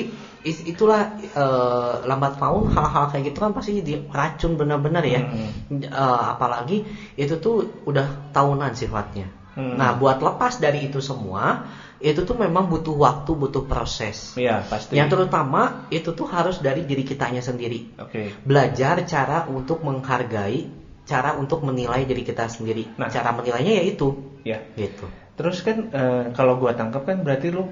itulah 0.73 1.01
eh, 1.21 1.95
lambat 2.09 2.41
laun 2.41 2.73
hal-hal 2.73 3.05
kayak 3.13 3.29
gitu 3.29 3.39
kan 3.45 3.53
pasti 3.53 3.85
jadi 3.85 4.09
racun 4.09 4.57
benar-benar 4.57 5.05
ya. 5.05 5.21
Hmm. 5.21 5.53
Eh, 5.85 6.21
apalagi 6.33 6.81
itu 7.21 7.37
tuh 7.45 7.69
udah 7.85 8.33
tahunan 8.33 8.73
sifatnya. 8.73 9.29
Hmm. 9.57 9.73
Nah, 9.81 9.97
buat 9.97 10.21
lepas 10.21 10.61
dari 10.61 10.85
itu 10.85 11.01
semua, 11.01 11.65
itu 11.97 12.21
tuh 12.29 12.37
memang 12.37 12.69
butuh 12.69 12.93
waktu, 12.93 13.33
butuh 13.33 13.65
proses. 13.65 14.37
Iya, 14.37 14.61
pasti. 14.69 15.01
Yang 15.01 15.17
terutama 15.17 15.89
itu 15.89 16.13
tuh 16.13 16.29
harus 16.29 16.61
dari 16.61 16.85
diri 16.85 17.01
kitanya 17.01 17.41
sendiri. 17.41 17.97
Oke. 17.97 18.37
Belajar 18.45 19.01
cara 19.09 19.49
untuk 19.49 19.81
menghargai, 19.81 20.69
cara 21.09 21.33
untuk 21.33 21.65
menilai 21.65 22.05
diri 22.05 22.21
kita 22.21 22.53
sendiri. 22.53 22.85
Nah. 23.01 23.09
Cara 23.09 23.33
menilainya 23.33 23.81
yaitu 23.81 24.13
Ya. 24.45 24.61
gitu. 24.77 25.09
Terus 25.41 25.65
kan 25.65 25.89
eh, 25.89 26.25
kalau 26.37 26.61
gua 26.61 26.77
tangkap 26.77 27.09
kan 27.09 27.25
berarti 27.25 27.49
lu 27.49 27.65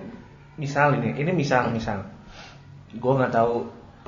misal 0.57 0.97
ini, 0.97 1.13
ini 1.21 1.31
misal 1.37 1.69
misal. 1.69 2.09
Gua 2.97 3.13
nggak 3.21 3.33
tahu 3.37 3.55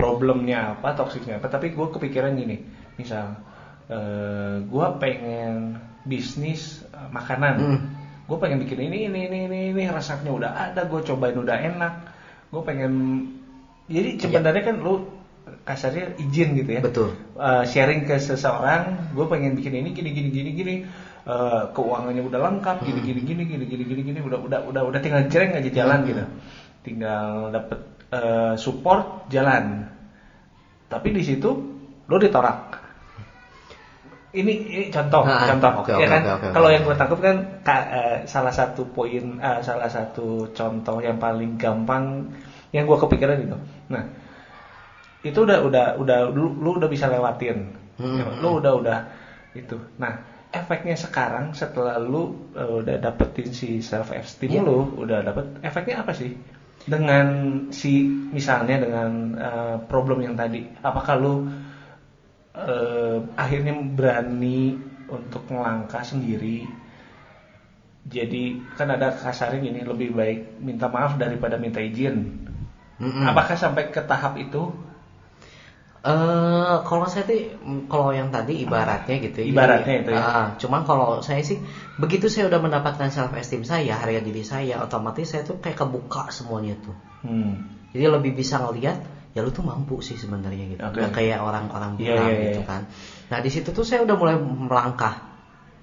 problemnya 0.01 0.81
apa, 0.81 0.97
toksiknya 0.97 1.39
apa, 1.39 1.53
tapi 1.53 1.77
gua 1.77 1.93
kepikiran 1.93 2.33
gini. 2.41 2.57
Misal 2.97 3.37
eh, 3.91 4.57
gua 4.67 4.99
pengen 4.99 5.79
bisnis 6.07 6.83
eh, 6.91 7.09
makanan. 7.11 7.55
Hmm. 7.59 7.81
Gue 8.27 8.43
pengen 8.43 8.59
bikin 8.59 8.91
ini 8.91 9.07
ini 9.07 9.31
ini 9.31 9.39
ini, 9.47 9.61
ini 9.71 9.83
rasanya 9.87 10.35
udah 10.35 10.51
ada, 10.51 10.91
gue 10.91 10.99
cobain 10.99 11.39
udah 11.39 11.63
enak. 11.63 11.95
Gue 12.51 12.59
pengen 12.67 13.23
jadi 13.87 14.19
sebenarnya 14.19 14.67
kan 14.67 14.83
lu 14.83 15.07
kasarnya 15.63 16.19
izin 16.19 16.59
gitu 16.59 16.71
ya. 16.75 16.83
Betul. 16.83 17.15
Uh, 17.39 17.63
sharing 17.63 18.03
ke 18.03 18.19
seseorang, 18.19 19.15
gue 19.15 19.27
pengen 19.31 19.55
bikin 19.55 19.79
ini 19.79 19.95
gini 19.95 20.11
gini 20.11 20.29
gini 20.35 20.51
gini, 20.59 20.77
Uh, 21.27 21.75
keuangannya 21.75 22.23
udah 22.23 22.39
lengkap, 22.39 22.87
gini 22.87 23.03
gini 23.03 23.21
gini 23.27 23.43
gini 23.51 23.65
gini 23.67 23.83
gini 23.83 24.03
gini, 24.15 24.19
udah 24.23 24.39
udah 24.47 24.61
udah 24.71 24.83
udah 24.87 25.01
tinggal 25.03 25.27
jereng 25.27 25.59
aja 25.59 25.71
jalan 25.75 25.99
Hmm. 26.03 26.09
gitu, 26.11 26.25
tinggal 26.87 27.51
dapet 27.51 27.79
uh, 28.15 28.55
support 28.55 29.27
jalan. 29.27 29.91
Tapi 30.87 31.11
di 31.11 31.27
situ 31.27 31.51
lo 32.07 32.17
ditorak. 32.23 32.79
Ini, 34.37 34.53
ini 34.69 34.85
contoh, 34.93 35.25
Ah, 35.25 35.49
contoh, 35.49 35.73
oke, 35.81 35.93
ya 35.97 36.07
kan? 36.13 36.21
oke, 36.21 36.31
oke, 36.37 36.47
Kalau 36.53 36.69
oke. 36.69 36.75
yang 36.77 36.83
gue 36.85 36.97
tangkap 37.01 37.19
kan 37.25 37.37
ka- 37.65 37.89
eh, 38.01 38.17
salah 38.29 38.53
satu 38.53 38.83
poin, 38.97 39.25
eh, 39.41 39.61
salah 39.65 39.89
satu 39.89 40.53
contoh 40.53 40.97
yang 41.01 41.17
paling 41.17 41.57
gampang 41.57 42.05
yang 42.75 42.85
gue 42.85 42.99
kepikiran 43.01 43.39
itu. 43.41 43.57
Nah, 43.89 44.05
itu 45.25 45.39
udah 45.43 45.59
udah 45.65 45.87
udah 45.99 46.19
lu, 46.31 46.55
lu 46.63 46.71
udah 46.79 46.89
bisa 46.91 47.07
lewatin 47.11 47.75
Hmm. 47.97 48.21
lu 48.45 48.61
udah 48.61 48.73
udah 48.77 48.99
itu 49.57 49.81
nah 49.97 50.21
efeknya 50.53 50.93
sekarang 51.01 51.57
setelah 51.57 51.97
lu 51.97 52.53
uh, 52.53 52.85
udah 52.85 53.01
dapetin 53.01 53.57
si 53.57 53.81
self 53.81 54.13
esteem 54.13 54.53
Iya. 54.53 54.61
lu 54.69 54.85
udah 55.01 55.25
dapet 55.25 55.49
efeknya 55.65 56.05
apa 56.05 56.13
sih 56.13 56.37
dengan 56.85 57.27
si 57.73 58.05
misalnya 58.31 58.77
dengan 58.85 59.11
uh, 59.33 59.77
problem 59.89 60.21
yang 60.21 60.37
tadi 60.37 60.61
apakah 60.85 61.17
lu 61.17 61.35
uh, 62.57 63.17
akhirnya 63.37 63.77
berani 63.77 64.75
untuk 65.07 65.47
melangkah 65.53 66.03
sendiri 66.03 66.67
jadi 68.07 68.43
kan 68.79 68.89
ada 68.91 69.13
kasarnya 69.13 69.61
gini 69.71 69.81
lebih 69.83 70.15
baik 70.15 70.41
minta 70.63 70.89
maaf 70.89 71.21
daripada 71.21 71.61
minta 71.61 71.79
izin 71.79 72.33
Mm-mm. 72.97 73.25
apakah 73.29 73.55
sampai 73.55 73.93
ke 73.93 74.01
tahap 74.01 74.41
itu 74.41 74.73
Eh, 76.07 76.77
kalau 76.87 77.07
saya 77.11 77.27
tuh 77.27 77.59
mm, 77.59 77.91
kalau 77.91 78.15
yang 78.15 78.31
tadi 78.31 78.63
ibaratnya 78.63 79.19
gitu 79.19 79.43
ya. 79.43 79.47
Ibaratnya 79.51 79.95
itu 80.07 80.11
ya. 80.15 80.23
ah, 80.23 80.49
cuman 80.55 80.87
kalau 80.87 81.19
saya 81.19 81.43
sih 81.43 81.59
begitu 81.99 82.31
saya 82.31 82.47
udah 82.47 82.63
mendapatkan 82.63 83.11
self 83.11 83.35
esteem 83.35 83.67
saya, 83.67 83.99
harga 83.99 84.23
diri 84.23 84.47
saya, 84.47 84.79
otomatis 84.79 85.35
saya 85.35 85.43
tuh 85.43 85.59
kayak 85.59 85.83
kebuka 85.83 86.31
semuanya 86.31 86.79
tuh. 86.79 86.95
hmm. 87.27 87.91
Jadi 87.91 88.07
lebih 88.07 88.39
bisa 88.39 88.63
ngelihat 88.63 89.03
ya 89.37 89.45
lu 89.45 89.53
tuh 89.53 89.61
mampu 89.61 90.01
sih 90.01 90.17
sebenarnya 90.17 90.65
gitu. 90.73 90.81
Oke. 90.81 90.97
Nggak 90.97 91.13
kayak 91.13 91.39
orang-orang 91.45 92.01
bilang 92.01 92.33
iya, 92.33 92.43
gitu 92.49 92.65
iya. 92.65 92.71
kan. 92.73 92.89
Nah, 93.29 93.39
di 93.45 93.51
situ 93.53 93.69
tuh 93.69 93.85
saya 93.85 94.01
udah 94.01 94.17
mulai 94.17 94.37
melangkah. 94.41 95.37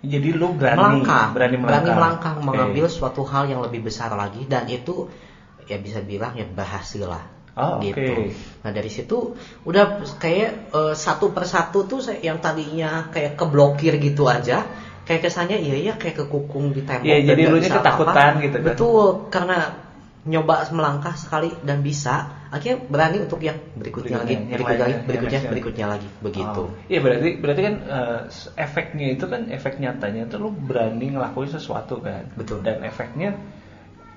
jadi 0.04 0.36
lu 0.36 0.52
berani 0.52 0.84
melangkah, 0.84 1.32
berani 1.32 1.56
melangkah, 1.56 1.96
melangkah 1.96 2.34
Oke. 2.36 2.44
mengambil 2.44 2.86
suatu 2.92 3.24
hal 3.24 3.48
yang 3.48 3.64
lebih 3.64 3.88
besar 3.88 4.12
lagi 4.12 4.44
dan 4.44 4.68
itu 4.68 5.08
ya 5.64 5.80
bisa 5.80 6.04
bilang 6.04 6.36
ya 6.36 6.44
berhasil 6.44 7.08
lah. 7.08 7.24
Oh, 7.54 7.80
gitu. 7.80 8.34
Nah 8.66 8.72
dari 8.74 8.90
situ 8.90 9.38
udah 9.64 10.02
kayak 10.18 10.74
eh, 10.74 10.96
satu 10.98 11.32
persatu 11.32 11.86
tuh 11.88 12.02
saya, 12.02 12.20
yang 12.20 12.42
tadinya 12.44 13.08
kayak 13.14 13.40
keblokir 13.40 13.96
gitu 14.02 14.28
aja, 14.28 14.66
kayak 15.08 15.24
kesannya 15.24 15.62
iya 15.62 15.76
iya 15.80 15.94
kayak 15.96 16.26
kekukung 16.26 16.76
di 16.76 16.84
tembok. 16.84 17.08
Iya, 17.08 17.24
dan 17.24 17.28
jadi 17.30 17.42
bisa 17.54 17.80
ketakutan 17.80 18.12
apa-apa. 18.12 18.44
gitu 18.44 18.58
kan. 18.60 18.68
Betul, 18.74 19.06
karena 19.32 19.58
nyoba 20.24 20.56
melangkah 20.72 21.16
sekali 21.16 21.52
dan 21.64 21.84
bisa, 21.84 22.43
akhirnya 22.54 22.78
berani 22.86 23.18
untuk 23.26 23.42
yang 23.42 23.58
berikutnya, 23.74 24.22
lagi, 24.22 24.38
Berikutnya, 24.38 24.46
yang 24.46 24.54
berikutnya 24.54 24.86
lagi, 24.86 24.96
berikutnya, 25.10 25.40
yang 25.42 25.50
berikutnya 25.50 25.88
lagi, 25.90 26.08
begitu. 26.22 26.64
Oh. 26.70 26.86
Iya 26.86 27.00
berarti 27.02 27.30
berarti 27.42 27.62
kan 27.66 27.76
eh, 27.82 28.20
efeknya 28.62 29.08
itu 29.18 29.26
kan 29.26 29.42
efek 29.50 29.74
nyatanya 29.82 30.30
itu 30.30 30.36
lu 30.38 30.54
berani 30.54 31.18
ngelakuin 31.18 31.50
sesuatu 31.50 31.98
kan. 32.06 32.30
Betul. 32.38 32.62
Dan 32.62 32.86
efeknya 32.86 33.34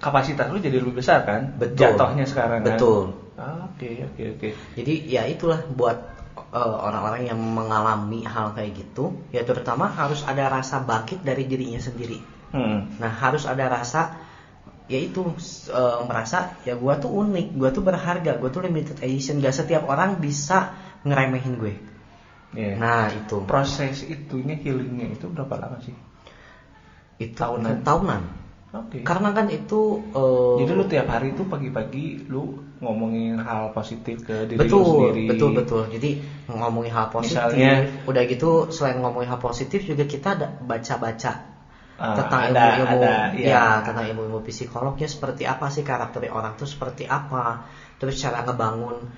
kapasitas 0.04 0.52
lu 0.52 0.60
jadi 0.60 0.76
lebih 0.84 1.00
besar 1.00 1.24
kan. 1.24 1.56
Betul. 1.56 1.96
Jatuhnya 1.96 2.28
sekarang 2.28 2.60
kan. 2.60 2.76
Betul. 2.76 3.16
Oke 3.40 4.04
oke 4.04 4.22
oke. 4.36 4.48
Jadi 4.76 4.94
ya 5.08 5.24
itulah 5.24 5.64
buat 5.72 5.96
eh, 6.36 6.76
orang-orang 6.84 7.32
yang 7.32 7.40
mengalami 7.40 8.20
hal 8.28 8.52
kayak 8.52 8.76
gitu, 8.76 9.16
ya 9.32 9.48
terutama 9.48 9.88
harus 9.88 10.20
ada 10.28 10.52
rasa 10.52 10.84
bangkit 10.84 11.24
dari 11.24 11.48
dirinya 11.48 11.80
sendiri. 11.80 12.20
Hmm. 12.52 13.00
Nah 13.00 13.12
harus 13.16 13.48
ada 13.48 13.64
rasa 13.72 14.25
yaitu 14.86 15.22
eh, 15.68 16.00
merasa 16.06 16.54
ya 16.62 16.78
gua 16.78 16.94
tuh 16.96 17.10
unik, 17.10 17.58
gua 17.58 17.70
tuh 17.74 17.82
berharga, 17.82 18.38
gua 18.38 18.48
tuh 18.50 18.62
limited 18.62 19.02
edition, 19.02 19.42
gak 19.42 19.54
setiap 19.54 19.82
orang 19.86 20.18
bisa 20.18 20.74
ngeremehin 21.02 21.54
gue. 21.58 21.74
Iya. 22.54 22.78
Nah 22.78 23.10
itu 23.10 23.42
proses 23.44 24.02
itunya 24.02 24.54
healingnya 24.56 25.12
itu 25.12 25.26
berapa 25.28 25.54
lama 25.58 25.78
sih? 25.82 25.94
itu 27.16 27.32
tahunan. 27.32 27.80
tahunan. 27.80 28.22
Oke. 28.76 29.00
Karena 29.08 29.32
kan 29.32 29.48
itu 29.48 30.04
eh, 30.12 30.54
Jadi 30.60 30.72
lu 30.76 30.84
tiap 30.84 31.08
hari 31.08 31.32
tuh 31.32 31.48
pagi-pagi 31.48 32.28
lu 32.28 32.60
ngomongin 32.76 33.40
hal 33.40 33.72
positif 33.72 34.20
ke 34.20 34.44
diri 34.44 34.60
betul 34.60 34.84
lu 34.84 34.92
sendiri. 35.08 35.24
betul 35.32 35.50
betul 35.56 35.82
jadi 35.88 36.20
ngomongin 36.52 36.92
hal 36.92 37.08
positif 37.08 37.40
Misalnya- 37.40 37.88
udah 38.04 38.22
gitu 38.28 38.68
selain 38.68 39.00
ngomongin 39.00 39.32
hal 39.32 39.40
positif 39.40 39.80
juga 39.80 40.04
kita 40.04 40.36
ada 40.36 40.52
baca-baca 40.60 41.55
Ah, 41.96 42.12
tentang 42.12 42.52
ada- 42.52 42.76
ilmu-ilmu 42.76 43.00
ada, 43.00 43.16
ya 43.32 43.56
iya. 43.56 43.64
tentang 43.80 44.04
ilmu-ilmu 44.04 44.44
psikolognya 44.44 45.08
seperti 45.08 45.48
apa 45.48 45.72
sih 45.72 45.80
karakter 45.80 46.28
orang 46.28 46.52
tuh 46.54 46.68
seperti 46.68 47.08
apa 47.08 47.64
terus 47.96 48.20
cara 48.20 48.44
ngebangun 48.44 49.08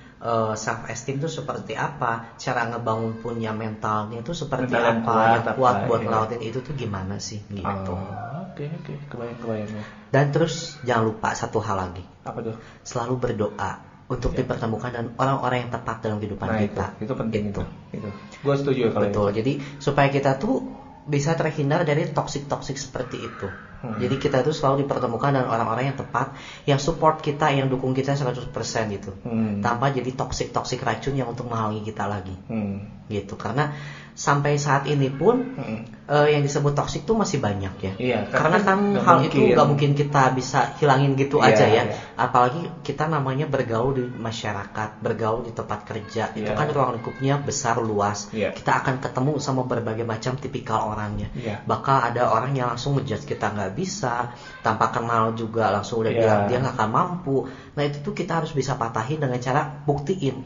self 0.55 0.87
esteem 0.87 1.19
tuh 1.19 1.27
seperti 1.27 1.75
apa 1.75 2.35
cara 2.39 2.63
ngebangun 2.67 3.19
punya 3.19 3.51
mentalnya 3.51 4.23
tuh 4.23 4.31
seperti 4.31 4.71
Mental 4.71 5.03
apa 5.03 5.15
yang 5.29 5.43
kuat 5.59 5.75
apa, 5.75 5.87
buat 5.87 5.99
iya. 5.99 6.07
ngelawatin 6.07 6.39
itu 6.39 6.59
tuh 6.59 6.71
gimana 6.71 7.19
sih 7.19 7.43
gitu 7.51 7.91
Oh, 7.91 8.47
Oke 8.47 8.71
oke 8.71 8.93
kebayang 9.07 9.37
kebayang 9.39 9.69
ya. 9.71 9.83
dan 10.09 10.25
terus 10.31 10.79
jangan 10.81 11.03
lupa 11.07 11.29
satu 11.31 11.59
hal 11.59 11.75
lagi 11.77 12.03
Apa 12.23 12.39
tuh? 12.41 12.55
selalu 12.83 13.15
berdoa 13.19 13.71
untuk 14.07 14.31
dipertemukan 14.33 14.89
dan 14.89 15.05
orang-orang 15.15 15.67
yang 15.67 15.71
tepat 15.71 15.99
dalam 15.99 16.17
kehidupan 16.17 16.47
Nah 16.47 16.57
itu 16.57 16.71
kita 16.71 16.85
itu 16.97 17.13
penting 17.13 17.41
itu. 17.51 17.61
Itu. 17.93 18.09
Gue 18.41 18.55
setuju 18.55 18.81
kalau 18.89 19.05
Betul. 19.05 19.27
itu. 19.29 19.35
Jadi 19.37 19.51
supaya 19.77 20.07
kita 20.07 20.33
tuh 20.35 20.65
bisa 21.07 21.37
terhindar 21.37 21.85
dari 21.87 22.09
toksik-toksik 22.09 22.75
seperti 22.75 23.17
itu. 23.21 23.68
Hmm. 23.79 23.95
Jadi 23.95 24.15
kita 24.17 24.43
tuh 24.43 24.51
selalu 24.51 24.83
dipertemukan 24.83 25.31
dengan 25.31 25.47
orang-orang 25.47 25.91
yang 25.91 25.97
tepat, 25.97 26.35
yang 26.65 26.77
support 26.77 27.19
kita, 27.19 27.47
yang 27.49 27.67
dukung 27.67 27.95
kita 27.95 28.11
100% 28.11 28.51
gitu. 28.91 29.11
Hmm. 29.23 29.63
Tanpa 29.63 29.89
jadi 29.89 30.11
toksik-toksik 30.11 30.83
racun 30.83 31.15
yang 31.15 31.31
untuk 31.31 31.47
menghalangi 31.47 31.83
kita 31.83 32.03
lagi. 32.03 32.35
Hmm. 32.47 32.83
Gitu. 33.07 33.33
Karena 33.35 33.73
sampai 34.13 34.59
saat 34.59 34.83
ini 34.85 35.07
pun 35.07 35.55
Hmm. 35.55 35.87
eh, 36.05 36.35
yang 36.35 36.43
disebut 36.43 36.75
toksik 36.75 37.07
tuh 37.07 37.15
masih 37.15 37.39
banyak 37.39 37.71
ya. 37.79 37.93
Iya, 37.95 38.19
Karena 38.27 38.59
karena 38.59 38.67
kan 38.67 38.79
nggak 38.91 39.03
hal 39.05 39.17
itu 39.23 39.37
mungkin. 39.39 39.53
nggak 39.55 39.67
mungkin 39.71 39.91
kita 39.95 40.23
bisa 40.35 40.59
hilangin 40.75 41.15
gitu 41.15 41.39
Iya, 41.39 41.47
aja 41.55 41.65
ya. 41.65 41.83
iya. 41.87 41.95
Apalagi 42.17 42.61
kita 42.83 43.07
namanya 43.07 43.45
bergaul 43.45 43.95
di 43.95 44.03
masyarakat, 44.03 44.99
bergaul 44.99 45.47
di 45.47 45.53
tempat 45.53 45.85
kerja. 45.85 46.35
Itu 46.35 46.51
Iya. 46.51 46.57
kan 46.57 46.67
ruang 46.67 46.99
lingkupnya 46.99 47.39
besar 47.39 47.79
luas. 47.79 48.27
Iya. 48.35 48.51
Kita 48.51 48.83
akan 48.83 48.99
ketemu 48.99 49.39
sama 49.39 49.63
berbagai 49.63 50.03
macam 50.03 50.35
tipikal 50.35 50.89
orangnya. 50.89 51.31
Iya. 51.31 51.63
Bakal 51.63 52.11
ada 52.11 52.27
orang 52.27 52.51
yang 52.51 52.67
langsung 52.69 52.99
ngejudge 52.99 53.23
kita 53.23 53.53
nggak 53.53 53.68
bisa, 53.71 54.33
tanpa 54.59 54.89
kenal 54.89 55.33
juga 55.33 55.69
langsung 55.69 56.01
udah 56.01 56.11
Iya. 56.11 56.19
bilang 56.19 56.39
dia 56.45 56.57
nggak 56.59 56.75
akan 56.75 56.89
mampu. 56.89 57.37
Nah 57.73 57.83
itu 57.83 57.99
tuh 57.99 58.13
kita 58.13 58.39
harus 58.39 58.51
bisa 58.51 58.75
patahin 58.75 59.17
dengan 59.17 59.37
cara 59.37 59.61
buktiin. 59.83 60.37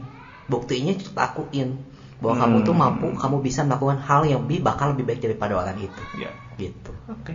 Buktinya 0.44 0.92
lakuin 1.16 1.80
bahwa 2.20 2.34
kamu 2.38 2.56
tuh 2.62 2.74
Hmm. 2.76 2.82
mampu, 2.84 3.06
kamu 3.16 3.36
bisa 3.40 3.60
melakukan 3.62 3.98
hal 3.98 4.24
yang 4.24 4.44
lebih 4.44 4.60
bakal 4.60 4.92
lebih 4.92 5.04
baik 5.04 5.20
daripada 5.20 5.56
orang 5.56 5.76
itu. 5.76 6.02
Iya. 6.14 6.30
Gitu. 6.56 6.92
Oke. 7.08 7.34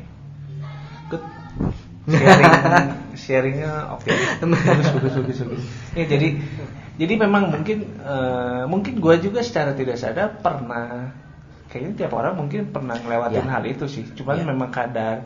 Good. 1.09 1.23
Sharing 2.09 2.53
sharingnya 3.23 3.71
oke. 3.93 4.09
Bagus 4.41 4.89
bagus 4.93 5.13
bagus 5.19 5.37
bagus. 5.43 5.63
Ya 5.93 6.05
jadi 6.05 6.27
jadi 6.97 7.13
memang 7.15 7.53
mungkin 7.53 7.77
eh, 7.97 8.63
mungkin 8.65 8.97
gue 8.97 9.15
juga 9.21 9.39
secara 9.45 9.71
tidak 9.71 9.95
sadar 9.95 10.41
pernah 10.41 11.13
kayaknya 11.69 12.05
tiap 12.05 12.17
orang 12.17 12.33
mungkin 12.33 12.73
pernah 12.73 12.97
ngelewatin 12.97 13.45
Ya. 13.45 13.51
hal 13.53 13.63
itu 13.65 13.85
sih. 13.85 14.05
Cuman 14.17 14.41
Ya. 14.41 14.45
memang 14.47 14.69
kadar 14.69 15.21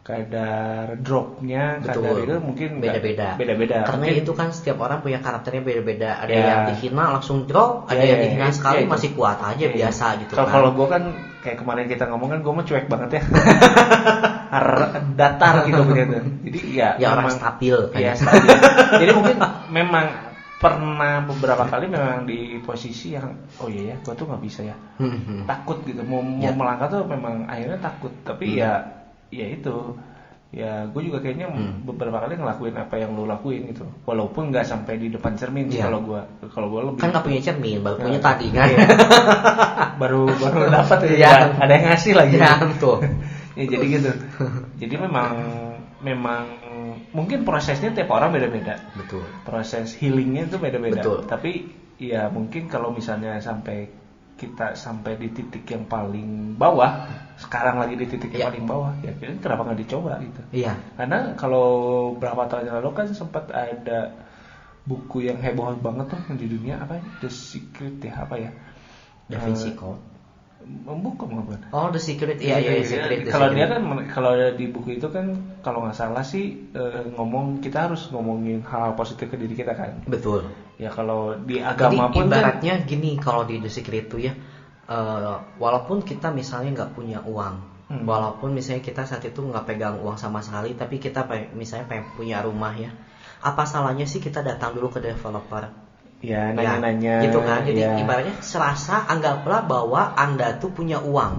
kadar 0.00 0.96
dropnya 0.96 1.78
kadar 1.78 2.00
Betul. 2.00 2.24
itu 2.24 2.34
mungkin 2.40 2.70
beda-beda. 2.78 3.36
beda-beda. 3.36 3.84
Karena 3.84 4.04
Mungkin- 4.08 4.22
itu 4.22 4.32
kan 4.32 4.48
setiap 4.50 4.80
orang 4.80 5.00
punya 5.00 5.18
karakternya 5.18 5.60
beda-beda. 5.60 6.10
Ada 6.18 6.32
Ya. 6.32 6.44
yang 6.46 6.62
dihina 6.68 7.04
langsung 7.12 7.44
drop, 7.44 7.84
ada 7.86 7.96
Ya, 7.96 8.04
yang 8.08 8.18
ya, 8.18 8.24
dihina 8.26 8.46
ya, 8.46 8.52
sekali 8.52 8.74
ya, 8.74 8.82
itu. 8.82 8.90
masih 8.90 9.10
kuat 9.12 9.38
aja 9.38 9.60
Iya. 9.60 9.70
biasa 9.70 10.04
gitu 10.18 10.32
Kalau 10.32 10.46
kan. 10.46 10.54
kalau 10.56 10.70
gue 10.72 10.86
kan 10.88 11.02
kayak 11.40 11.58
kemarin 11.58 11.84
kita 11.86 12.04
ngomong 12.06 12.28
kan 12.28 12.38
gue 12.40 12.52
mah 12.52 12.64
cuek 12.64 12.86
banget 12.86 13.10
ya. 13.12 13.22
Datar 15.12 15.54
gitu 15.64 15.82
begitu. 15.84 16.16
Jadi 16.42 16.58
ya 16.72 16.88
Ya, 16.96 17.12
orang 17.12 17.28
memang- 17.28 17.38
stabil 17.38 17.76
kan. 17.88 18.00
Iya, 18.00 18.12
stabil. 18.14 18.50
Jadi 18.98 19.10
mungkin 19.12 19.36
memang 19.70 20.06
pernah 20.56 21.24
beberapa 21.24 21.64
kali 21.64 21.88
memang 21.88 22.24
di 22.24 22.60
posisi 22.60 23.14
yang 23.14 23.32
oh 23.56 23.68
iya 23.68 23.92
ya 23.92 23.96
gue 23.98 24.12
tuh 24.12 24.28
nggak 24.28 24.44
bisa 24.44 24.60
ya 24.60 24.76
Hmm, 25.00 25.16
hmm. 25.16 25.40
takut 25.48 25.80
gitu 25.88 26.04
mau 26.04 26.20
mau 26.20 26.36
Ya. 26.36 26.52
melangkah 26.52 26.84
tuh 26.90 27.08
memang 27.08 27.48
akhirnya 27.48 27.80
takut 27.80 28.12
tapi 28.20 28.44
Hmm. 28.52 28.60
ya 28.60 28.72
ya 29.30 29.46
itu 29.48 29.74
ya 30.50 30.82
gue 30.90 31.02
juga 31.06 31.22
kayaknya 31.22 31.46
Hmm. 31.46 31.86
beberapa 31.86 32.18
kali 32.18 32.34
ngelakuin 32.34 32.74
apa 32.74 32.98
yang 32.98 33.14
lu 33.14 33.22
lakuin 33.22 33.70
gitu 33.70 33.86
walaupun 34.02 34.50
nggak 34.50 34.66
sampai 34.66 34.98
di 34.98 35.06
depan 35.06 35.38
cermin 35.38 35.70
sih 35.70 35.78
Ya. 35.78 35.86
kalau 35.86 36.02
gue 36.02 36.18
kalau 36.50 36.66
gue 36.68 36.80
lebih 36.90 36.98
Kan 36.98 37.14
nggak 37.14 37.22
punya 37.22 37.38
cermin, 37.40 37.78
baru 37.80 37.96
Nah, 37.96 38.04
punya 38.04 38.18
tadi 38.18 38.46
kan. 38.50 38.66
iya. 38.66 38.78
baru 40.02 40.26
baru 40.28 40.60
dapat 40.74 40.98
ya 41.06 41.14
Iya. 41.14 41.30
ada 41.54 41.72
yang 41.72 41.86
ngasih 41.88 42.12
lagi 42.14 42.34
Ya, 42.36 42.58
betul. 42.58 42.96
ya 43.58 43.64
jadi 43.66 43.86
gitu 43.88 44.10
jadi 44.76 44.94
memang 44.98 45.30
memang 46.00 46.44
mungkin 47.10 47.42
prosesnya 47.42 47.90
tiap 47.92 48.10
orang 48.10 48.30
beda-beda 48.32 48.78
Betul. 48.94 49.22
proses 49.42 49.94
healingnya 49.98 50.46
itu 50.46 50.56
beda-beda 50.56 50.98
Betul. 50.98 51.18
tapi 51.26 51.50
ya 51.94 52.26
mungkin 52.26 52.66
kalau 52.66 52.90
misalnya 52.90 53.38
sampai 53.38 53.86
kita 54.40 54.72
sampai 54.72 55.20
di 55.20 55.28
titik 55.28 55.68
yang 55.68 55.84
paling 55.84 56.56
bawah 56.56 57.04
sekarang 57.36 57.76
lagi 57.76 57.94
di 57.94 58.08
titik 58.08 58.32
yang 58.32 58.40
Iya. 58.40 58.48
paling 58.48 58.64
bawah 58.64 58.92
ya 59.04 59.12
kenapa 59.36 59.68
nggak 59.68 59.80
dicoba 59.84 60.12
gitu 60.24 60.40
Iya. 60.56 60.80
karena 60.96 61.36
kalau 61.36 61.68
berapa 62.16 62.48
tahun 62.48 62.72
yang 62.72 62.76
lalu 62.80 62.90
kan 62.96 63.06
sempat 63.12 63.52
ada 63.52 64.16
buku 64.80 65.28
yang 65.28 65.36
heboh 65.38 65.76
banget 65.76 66.08
tuh 66.08 66.20
yang 66.24 66.38
di 66.40 66.46
dunia 66.48 66.74
apa 66.80 66.96
ya? 66.96 67.04
The 67.20 67.28
Secret 67.28 68.00
ya 68.00 68.24
apa 68.24 68.34
ya 68.40 68.50
Da 69.28 69.36
Vinci 69.38 69.70
Eh, 69.70 69.76
Code. 69.76 70.00
bukan 70.88 71.28
bukan 71.44 71.60
Oh, 71.70 71.88
The 71.88 72.00
Secret. 72.00 72.40
Iya, 72.40 72.58
iya, 72.60 72.80
The 72.80 72.88
Secret. 72.88 73.18
The 73.24 73.30
kalau 73.30 73.48
dia 73.52 73.66
kan 73.68 73.80
kalau 74.08 74.32
di 74.52 74.66
buku 74.68 74.96
itu 74.96 75.08
kan 75.08 75.36
kalau 75.60 75.84
nggak 75.84 75.96
salah 75.96 76.24
sih 76.24 76.72
eh, 76.72 77.02
ngomong 77.12 77.60
kita 77.60 77.88
harus 77.88 78.08
ngomongin 78.08 78.64
hal 78.64 78.96
positif 78.96 79.28
ke 79.28 79.36
diri 79.36 79.52
kita 79.52 79.76
kan 79.76 80.00
betul. 80.08 80.48
Ya 80.82 80.88
kalau 80.96 81.20
di 81.48 81.56
Jadi 81.80 81.98
agama 81.98 82.04
pun 82.14 82.26
kan 82.34 82.46
ibaratnya 82.46 82.72
gini 82.90 83.10
kalau 83.26 83.42
di 83.50 83.56
Secret 83.74 84.04
itu 84.10 84.16
ya 84.28 84.32
eh, 84.96 85.34
walaupun 85.62 85.98
kita 86.10 86.28
misalnya 86.40 86.70
nggak 86.76 86.92
punya 86.96 87.18
uang, 87.32 87.54
Hmm. 87.88 88.10
walaupun 88.10 88.50
misalnya 88.58 88.82
kita 88.88 89.02
saat 89.08 89.22
itu 89.30 89.40
nggak 89.50 89.64
pegang 89.68 89.96
uang 90.04 90.16
sama 90.24 90.40
sekali, 90.46 90.70
tapi 90.80 90.96
kita 91.04 91.20
pe- 91.30 91.50
misalnya 91.60 91.86
pengen 91.90 92.06
punya 92.18 92.38
rumah 92.46 92.72
ya, 92.84 92.90
apa 93.48 93.62
salahnya 93.72 94.06
sih 94.12 94.20
kita 94.26 94.40
datang 94.48 94.70
dulu 94.76 94.88
ke 94.94 95.00
developer? 95.08 95.64
Ya, 96.20 96.52
Ya, 96.64 96.74
nanya-nanya. 96.76 97.16
gitu 97.22 97.38
kan. 97.48 97.60
Jadi 97.68 97.82
ya. 97.82 97.94
ibaratnya 98.00 98.36
serasa 98.42 99.06
anggaplah 99.12 99.60
bahwa 99.64 100.02
Anda 100.24 100.52
tuh 100.60 100.70
punya 100.74 100.98
uang. 101.00 101.34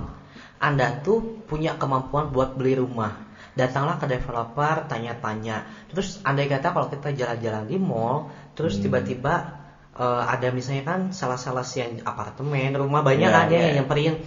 Anda 0.61 0.87
tuh 1.05 1.17
punya 1.49 1.75
kemampuan 1.81 2.29
buat 2.33 2.53
beli 2.57 2.73
rumah. 2.77 3.13
Datanglah 3.51 3.99
ke 3.99 4.07
developer, 4.07 4.87
tanya-tanya. 4.87 5.67
Terus 5.91 6.23
andai 6.23 6.47
kata 6.47 6.71
kalau 6.71 6.87
kita 6.87 7.11
jalan-jalan 7.11 7.67
di 7.67 7.75
mall, 7.75 8.31
terus 8.55 8.79
Hmm. 8.79 8.83
tiba-tiba 8.87 9.59
eh, 9.91 10.23
ada 10.23 10.47
misalnya 10.55 10.87
kan 10.87 10.99
salah-salah 11.11 11.67
yang 11.75 11.99
apartemen, 12.07 12.71
rumah 12.73 13.03
banyak 13.03 13.27
Ya, 13.27 13.35
kan 13.35 13.45
ya. 13.51 13.59
yang 13.59 13.83
nyamperin 13.83 14.23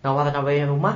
nawarin-nawarin 0.00 0.66
rumah, 0.66 0.94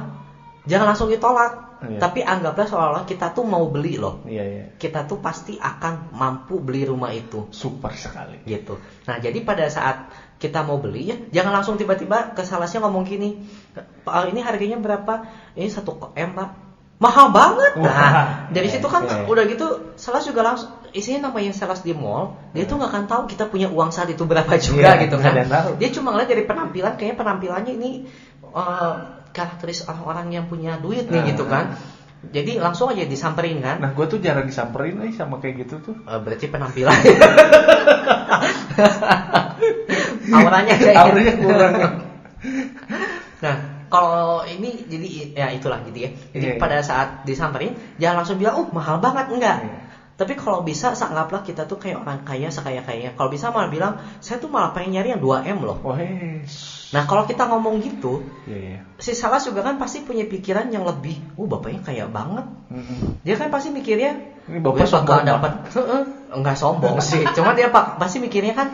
jangan 0.65 0.89
langsung 0.89 1.13
ditolak. 1.13 1.53
Ya. 1.77 2.01
Tapi 2.01 2.25
anggaplah 2.25 2.65
seolah-olah 2.65 3.05
kita 3.05 3.37
tuh 3.37 3.45
mau 3.45 3.69
beli 3.69 4.01
loh. 4.01 4.25
Iya, 4.25 4.45
iya. 4.49 4.65
Kita 4.81 5.05
tuh 5.05 5.21
pasti 5.21 5.61
akan 5.61 6.17
mampu 6.17 6.57
beli 6.65 6.89
rumah 6.89 7.13
itu 7.13 7.53
Super 7.53 7.93
sekali. 7.93 8.41
gitu. 8.49 8.81
Nah 9.05 9.21
jadi 9.21 9.37
pada 9.45 9.69
saat 9.69 10.09
kita 10.41 10.65
mau 10.65 10.81
beli 10.81 11.13
ya 11.13 11.17
jangan 11.31 11.53
langsung 11.61 11.77
tiba-tiba 11.77 12.33
ke 12.33 12.41
salesnya 12.41 12.81
ngomong 12.89 13.05
gini, 13.05 13.45
"Pak, 14.03 14.33
ini 14.33 14.41
harganya 14.41 14.81
berapa? 14.81 15.29
Ini 15.53 15.69
satu 15.69 16.17
m 16.17 16.31
pak, 16.33 16.66
mahal 16.97 17.29
banget. 17.29 17.77
Nah 17.77 18.49
dari 18.49 18.69
situ 18.73 18.89
kan 18.89 19.05
iya. 19.05 19.29
udah 19.29 19.45
gitu 19.45 19.93
sales 20.01 20.25
juga 20.25 20.41
langsung 20.41 20.73
isinya 20.97 21.29
namanya 21.29 21.53
sales 21.53 21.85
di 21.85 21.93
mall 21.93 22.41
dia 22.57 22.65
tuh 22.65 22.81
nggak 22.81 22.89
akan 22.89 23.05
tahu 23.05 23.23
kita 23.29 23.45
punya 23.53 23.69
uang 23.69 23.93
saat 23.93 24.09
itu 24.09 24.25
berapa 24.25 24.49
juga 24.57 24.97
Iya, 24.97 25.05
gitu 25.05 25.17
kan. 25.21 25.33
Dia 25.77 25.89
cuma 25.93 26.17
ngeliat 26.17 26.29
dari 26.33 26.45
penampilan 26.49 26.97
kayaknya 26.97 27.17
penampilannya 27.21 27.73
ini 27.77 27.91
eh, 28.49 28.95
karakteris 29.37 29.85
orang-orang 29.85 30.33
yang 30.41 30.45
punya 30.49 30.81
duit 30.81 31.13
nih 31.13 31.21
Nah. 31.21 31.29
gitu 31.29 31.45
kan. 31.45 31.77
Jadi 32.27 32.57
langsung 32.59 32.89
aja 32.91 33.05
disamperin 33.05 33.61
kan. 33.61 33.77
Nah, 33.79 33.93
gue 33.93 34.03
tuh 34.09 34.19
jarang 34.19 34.49
disamperin 34.49 34.99
eh 35.05 35.13
sama 35.13 35.37
kayak 35.39 35.69
gitu 35.69 35.79
tuh. 35.85 35.95
Eh, 36.01 36.19
berarti 36.19 36.49
penampilan 36.49 36.97
auranya 40.33 40.75
kayak 40.75 40.97
Auranya 40.97 41.35
kurang. 41.39 41.73
nah 43.37 43.57
kalau 43.89 44.43
ini 44.45 44.87
jadi 44.87 45.07
ya 45.35 45.47
itulah 45.53 45.81
gitu 45.85 45.99
ya. 46.07 46.11
Jadi 46.35 46.47
Iya, 46.47 46.53
iya. 46.57 46.61
pada 46.61 46.79
saat 46.83 47.23
disamperin 47.23 47.75
jangan 47.97 48.23
langsung 48.23 48.39
bilang 48.39 48.55
oh 48.61 48.67
mahal 48.71 48.99
banget. 48.99 49.29
Enggak. 49.33 49.59
Iya. 49.65 49.77
tapi 50.17 50.33
kalau 50.33 50.65
bisa 50.65 50.97
anggaplah 50.97 51.45
kita 51.45 51.69
tuh 51.69 51.77
kayak 51.77 52.01
orang 52.01 52.25
kaya 52.25 52.49
sekaya 52.49 52.81
kayanya 52.81 53.13
kalau 53.21 53.29
bisa 53.29 53.53
malah 53.53 53.69
bilang 53.69 54.01
saya 54.25 54.41
tuh 54.41 54.49
malah 54.49 54.73
pengen 54.73 54.97
nyari 54.97 55.13
yang 55.13 55.21
2 55.21 55.45
m 55.45 55.59
loh. 55.61 55.77
Wah, 55.85 56.01
nah 56.89 57.05
kalau 57.05 57.29
kita 57.29 57.45
ngomong 57.45 57.85
gitu 57.85 58.25
Iya, 58.49 58.57
iya. 58.57 58.79
si 58.97 59.13
salah 59.13 59.37
juga 59.37 59.61
kan 59.61 59.77
pasti 59.77 60.01
punya 60.09 60.25
pikiran 60.25 60.73
yang 60.73 60.89
lebih 60.89 61.21
oh 61.37 61.45
bapaknya 61.45 61.85
kaya 61.85 62.09
banget. 62.09 62.49
Mm-mm. 62.73 63.21
dia 63.29 63.37
kan 63.37 63.53
pasti 63.53 63.69
mikirnya 63.69 64.17
Ini 64.49 64.65
bapak 64.65 64.89
sombong 64.89 65.21
dapat 65.29 65.53
enggak 66.41 66.57
sombong 66.57 66.97
sih. 67.05 67.21
Cuma 67.37 67.53
dia 67.53 67.69
pak 67.69 68.01
pasti 68.01 68.17
mikirnya 68.17 68.57
kan 68.57 68.73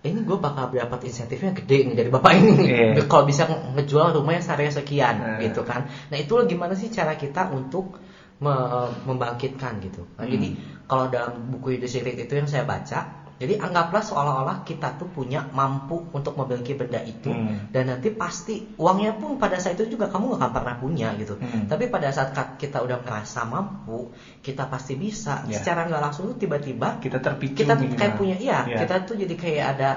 ini 0.00 0.22
gue 0.22 0.38
bakal 0.38 0.70
dapat 0.70 1.00
insentifnya 1.04 1.50
gede 1.52 1.78
nih 1.84 1.94
dari 1.96 2.08
bapak 2.08 2.32
ini 2.32 2.50
Iya. 2.62 3.02
kalau 3.10 3.24
bisa 3.24 3.44
nge- 3.44 3.74
ngejual 3.74 4.14
rumahnya 4.14 4.40
seharga 4.40 4.78
sekian 4.78 5.14
Nah. 5.16 5.38
gitu 5.40 5.62
kan 5.62 5.90
nah 6.08 6.16
itu 6.16 6.38
gimana 6.44 6.72
sih 6.72 6.86
cara 6.88 7.14
kita 7.14 7.50
untuk 7.50 7.98
me- 8.38 8.94
membangkitkan 9.04 9.82
gitu 9.82 10.06
nah, 10.14 10.22
Hmm. 10.22 10.30
jadi 10.30 10.48
kalau 10.86 11.04
dalam 11.06 11.50
buku 11.50 11.76
The 11.76 11.86
Secret 11.86 12.16
itu 12.16 12.32
yang 12.32 12.46
saya 12.46 12.62
baca 12.62 13.17
jadi 13.38 13.54
anggaplah 13.56 14.02
seolah-olah 14.02 14.66
kita 14.66 14.98
tuh 14.98 15.06
punya 15.06 15.46
mampu 15.48 16.10
untuk 16.10 16.34
memiliki 16.34 16.74
benda 16.74 16.98
itu 17.00 17.30
Hmm. 17.30 17.70
dan 17.70 17.86
nanti 17.86 18.10
pasti 18.10 18.74
uangnya 18.74 19.14
pun 19.14 19.38
pada 19.38 19.56
saat 19.56 19.78
itu 19.78 19.94
juga 19.94 20.06
kamu 20.06 20.34
gak 20.34 20.38
akan 20.38 20.50
pernah 20.50 20.74
punya 20.76 21.08
gitu 21.14 21.38
Hmm. 21.38 21.70
tapi 21.70 21.86
pada 21.86 22.10
saat 22.10 22.30
kita 22.58 22.82
udah 22.82 22.98
ngerasa 22.98 23.46
mampu 23.46 24.10
kita 24.42 24.66
pasti 24.66 24.94
bisa 24.94 25.46
Ya. 25.46 25.56
secara 25.56 25.86
nggak 25.86 26.02
langsung 26.02 26.26
tuh 26.28 26.38
tiba-tiba 26.38 26.98
Kita 26.98 27.18
terpicu 27.18 27.62
kita 27.62 27.74
tuh 27.74 27.86
minimal. 27.86 27.98
kayak 27.98 28.14
punya 28.14 28.36
iya 28.36 28.58
Iya. 28.66 28.78
kita 28.82 28.94
tuh 29.06 29.14
jadi 29.14 29.34
kayak 29.34 29.64
ada 29.72 29.90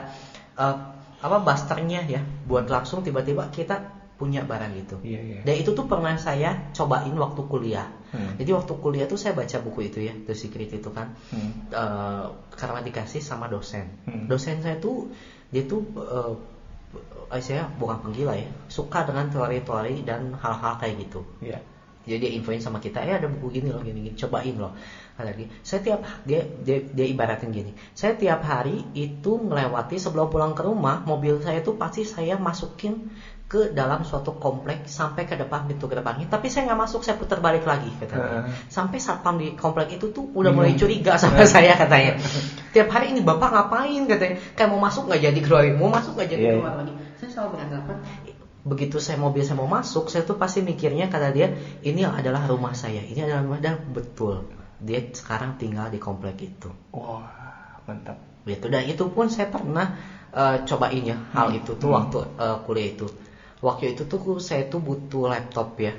eh, 0.53 0.75
apa 1.21 1.37
busternya 1.37 2.01
ya 2.05 2.21
buat 2.45 2.65
langsung 2.65 3.01
tiba-tiba 3.01 3.49
kita 3.49 4.00
punya 4.21 4.45
barang 4.45 4.77
itu 4.77 4.95
Iya, 5.01 5.19
iya. 5.25 5.39
dan 5.41 5.55
itu 5.57 5.73
tuh 5.73 5.89
pernah 5.89 6.13
saya 6.21 6.69
cobain 6.77 7.17
waktu 7.17 7.41
kuliah 7.49 7.89
Hmm. 8.11 8.35
jadi 8.37 8.51
waktu 8.59 8.75
kuliah 8.77 9.07
tuh 9.07 9.15
saya 9.15 9.31
baca 9.33 9.57
buku 9.63 9.87
itu 9.87 10.03
ya 10.03 10.11
The 10.13 10.35
Secret 10.37 10.69
itu 10.69 10.91
kan 10.93 11.15
Hmm. 11.33 11.71
Eh, 11.73 12.25
karena 12.53 12.85
dikasih 12.85 13.23
sama 13.23 13.49
dosen 13.49 13.87
Hmm. 14.05 14.29
dosen 14.29 14.61
saya 14.61 14.77
tuh 14.77 15.09
dia 15.49 15.65
tuh 15.65 15.81
eh, 15.97 16.33
saya 17.39 17.71
bukan 17.79 18.03
penggila 18.03 18.35
ya 18.35 18.51
suka 18.67 19.07
dengan 19.07 19.31
teori-teori 19.31 20.03
dan 20.03 20.35
hal-hal 20.35 20.75
kayak 20.75 21.07
gitu 21.07 21.23
Iya. 21.39 21.63
jadi 22.03 22.17
dia 22.27 22.31
infoin 22.35 22.59
sama 22.59 22.83
kita, 22.83 22.99
eh 23.05 23.13
ada 23.15 23.29
buku 23.29 23.61
gini 23.61 23.69
loh, 23.71 23.79
gini, 23.79 24.09
gini, 24.09 24.17
cobain 24.17 24.57
loh. 24.57 24.73
Dia, 25.21 25.45
saya 25.61 25.79
tiap 25.85 26.01
dia 26.25 26.41
dia, 26.65 26.81
dia 26.81 27.05
ibaratin 27.05 27.53
gini, 27.53 27.77
saya 27.93 28.17
tiap 28.17 28.41
hari 28.41 28.89
itu 28.97 29.37
melewati 29.37 30.01
sebelum 30.01 30.33
pulang 30.33 30.57
ke 30.57 30.65
rumah, 30.65 31.05
mobil 31.05 31.37
saya 31.45 31.61
tuh 31.61 31.77
pasti 31.77 32.01
saya 32.01 32.41
masukin 32.41 33.13
ke 33.51 33.75
dalam 33.75 34.07
suatu 34.07 34.39
komplek 34.39 34.87
sampai 34.87 35.27
ke 35.27 35.35
depan 35.35 35.67
pintu 35.67 35.91
gerbangnya, 35.91 36.31
tapi 36.31 36.47
saya 36.47 36.71
nggak 36.71 36.87
masuk, 36.87 37.03
saya 37.03 37.19
putar 37.19 37.43
balik 37.43 37.67
lagi 37.67 37.91
katanya. 37.99 38.47
Heeh. 38.47 38.71
Sampai 38.71 39.03
satpam 39.03 39.35
di 39.35 39.59
komplek 39.59 39.99
itu 39.99 40.07
tuh 40.15 40.31
udah 40.31 40.55
mulai 40.55 40.71
curiga 40.79 41.19
sama 41.19 41.43
saya 41.43 41.75
katanya. 41.75 42.15
Tiap 42.71 42.87
hari 42.87 43.11
ini 43.11 43.19
bapak 43.19 43.51
ngapain 43.51 44.07
katanya, 44.07 44.39
kayak 44.55 44.69
mau 44.71 44.79
masuk 44.79 45.11
nggak 45.11 45.19
jadi 45.27 45.39
keluar, 45.43 45.67
mau 45.75 45.91
masuk 45.91 46.15
nggak 46.15 46.29
jadi 46.31 46.43
Iya, 46.47 46.53
keluar 46.63 46.73
lagi. 46.79 46.93
Saya 47.19 47.29
selalu 47.35 47.49
beranggapan 47.59 47.97
begitu 48.61 49.01
saya 49.01 49.17
mobil 49.17 49.41
saya 49.41 49.57
mau 49.57 49.65
masuk 49.65 50.05
saya 50.05 50.21
tuh 50.21 50.37
pasti 50.37 50.61
mikirnya 50.61 51.09
kata 51.09 51.33
dia 51.33 51.49
ini 51.81 52.05
adalah 52.05 52.45
rumah 52.45 52.77
saya 52.77 53.01
ini 53.01 53.17
adalah 53.17 53.41
rumah 53.41 53.57
dan 53.57 53.81
betul 53.89 54.45
dia 54.77 55.01
sekarang 55.09 55.57
tinggal 55.57 55.89
di 55.89 55.97
komplek 55.97 56.37
itu 56.45 56.69
Wah, 56.93 57.25
mantap. 57.89 58.21
gitu 58.45 58.69
dan 58.69 58.85
itu 58.85 59.09
pun 59.09 59.33
saya 59.33 59.49
pernah 59.49 59.97
eh, 60.29 60.61
cobain 60.69 61.01
ya 61.01 61.17
hal 61.33 61.49
Hmm. 61.49 61.57
itu 61.57 61.73
tuh 61.73 61.89
Hmm. 61.89 61.97
waktu 62.05 62.17
eh, 62.37 62.57
kuliah 62.61 62.87
itu 62.93 63.05
waktu 63.61 63.93
itu 63.93 64.09
tuh 64.09 64.41
saya 64.41 64.65
tuh 64.67 64.81
butuh 64.81 65.29
laptop 65.29 65.77
ya 65.77 65.93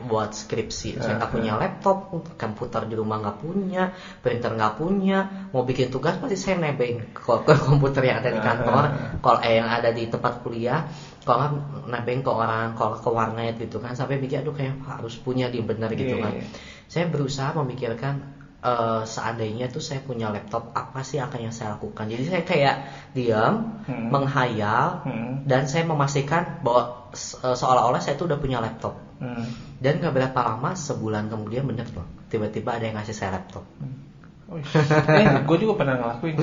buat 0.00 0.32
skripsi. 0.32 0.96
Saya 0.96 1.20
nggak 1.20 1.28
punya 1.28 1.60
laptop 1.60 2.08
komputer 2.40 2.88
di 2.88 2.96
rumah 2.96 3.20
nggak 3.20 3.36
punya 3.44 3.92
printer 4.24 4.56
nggak 4.56 4.80
punya. 4.80 5.48
Mau 5.52 5.60
bikin 5.60 5.92
tugas 5.92 6.16
pasti 6.16 6.40
saya 6.40 6.56
nebeng 6.56 7.12
ke, 7.12 7.20
ke 7.20 7.52
komputer 7.68 8.08
yang 8.08 8.24
ada 8.24 8.32
di 8.32 8.40
kantor 8.40 8.84
Uh-huh. 8.90 9.20
kalau 9.20 9.38
eh, 9.44 9.60
yang 9.60 9.68
ada 9.68 9.92
di 9.92 10.08
tempat 10.08 10.40
kuliah. 10.40 10.88
Kalau 11.20 11.52
nebeng 11.84 12.24
ke 12.24 12.32
orang 12.32 12.72
kalau 12.72 12.96
ke 12.96 13.08
warnet 13.12 13.60
gitu 13.60 13.76
kan. 13.76 13.92
Sampai 13.92 14.16
mikir 14.16 14.40
aduh 14.40 14.56
kayak 14.56 14.80
harus 14.88 15.20
punya 15.20 15.52
di 15.52 15.60
bener 15.60 15.92
gitu 15.92 16.16
Iya, 16.16 16.24
kan. 16.24 16.32
iya. 16.32 16.44
saya 16.90 17.04
berusaha 17.06 17.52
memikirkan 17.60 18.39
eh, 18.60 19.02
seandainya 19.08 19.66
tuh 19.72 19.80
saya 19.80 20.00
punya 20.04 20.28
laptop 20.28 20.70
apa 20.76 21.00
sih 21.00 21.16
akan 21.16 21.48
yang 21.48 21.54
saya 21.54 21.74
lakukan 21.76 22.04
jadi 22.08 22.24
saya 22.28 22.42
kayak 22.44 22.76
diam 23.16 23.80
Hmm. 23.88 24.12
menghayal 24.12 25.02
Hmm. 25.04 25.32
dan 25.48 25.64
saya 25.66 25.88
memastikan 25.88 26.60
bahwa 26.60 27.10
se- 27.16 27.40
eh, 27.40 27.56
seolah-olah 27.56 27.98
saya 28.04 28.14
tuh 28.20 28.28
udah 28.28 28.38
punya 28.38 28.60
laptop 28.60 29.00
Hmm. 29.20 29.44
dan 29.80 30.00
gak 30.00 30.12
berapa 30.12 30.40
lama 30.44 30.76
sebulan 30.76 31.32
kemudian 31.32 31.64
bener 31.64 31.88
loh 31.96 32.04
tiba-tiba 32.28 32.76
ada 32.76 32.84
yang 32.88 32.96
ngasih 33.00 33.16
saya 33.16 33.40
laptop 33.40 33.64
Oh, 34.50 34.58
eh, 34.58 35.46
gue 35.46 35.56
juga 35.62 35.78
pernah 35.78 35.94
ngelakuin. 35.94 36.34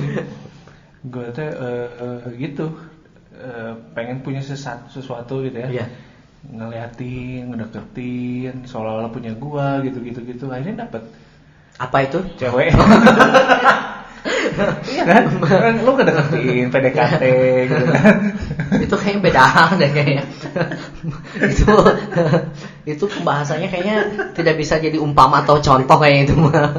Gue 1.11 1.27
tuh 1.35 1.43
eh, 1.43 2.23
gitu, 2.39 2.71
Eh, 3.37 3.73
pengen 3.93 4.25
punya 4.25 4.41
sesuatu, 4.41 4.89
sesuatu 4.89 5.45
gitu 5.45 5.59
ya. 5.61 5.67
Iya. 5.69 5.85
Ngeliatin, 6.47 7.53
ngedeketin, 7.53 8.65
seolah-olah 8.65 9.11
punya 9.13 9.35
gua 9.37 9.83
gitu-gitu 9.85 10.25
gitu. 10.25 10.49
Akhirnya 10.49 10.87
dapet 10.87 11.05
apa 11.77 11.97
itu 12.03 12.19
cewek. 12.35 12.73
iya 14.89 15.03
kan? 15.05 15.23
Kan 15.39 15.73
Lu 15.85 15.93
ngedeketin, 15.93 16.67
PDKT 16.67 17.21
gitu 17.69 17.85
kan. 17.87 18.15
itu 18.81 18.95
kayaknya 18.97 19.21
beda 19.23 19.43
hal 19.45 19.69
deh 19.77 19.89
kayaknya 19.89 20.23
itu 21.39 21.71
itu 22.83 23.03
pembahasannya 23.07 23.69
kayaknya 23.69 23.97
tidak 24.33 24.57
bisa 24.57 24.75
jadi 24.77 24.97
umpama 24.97 25.45
atau 25.45 25.61
contoh 25.61 25.97
kayak 25.97 26.27
itu 26.27 26.33
mah 26.35 26.73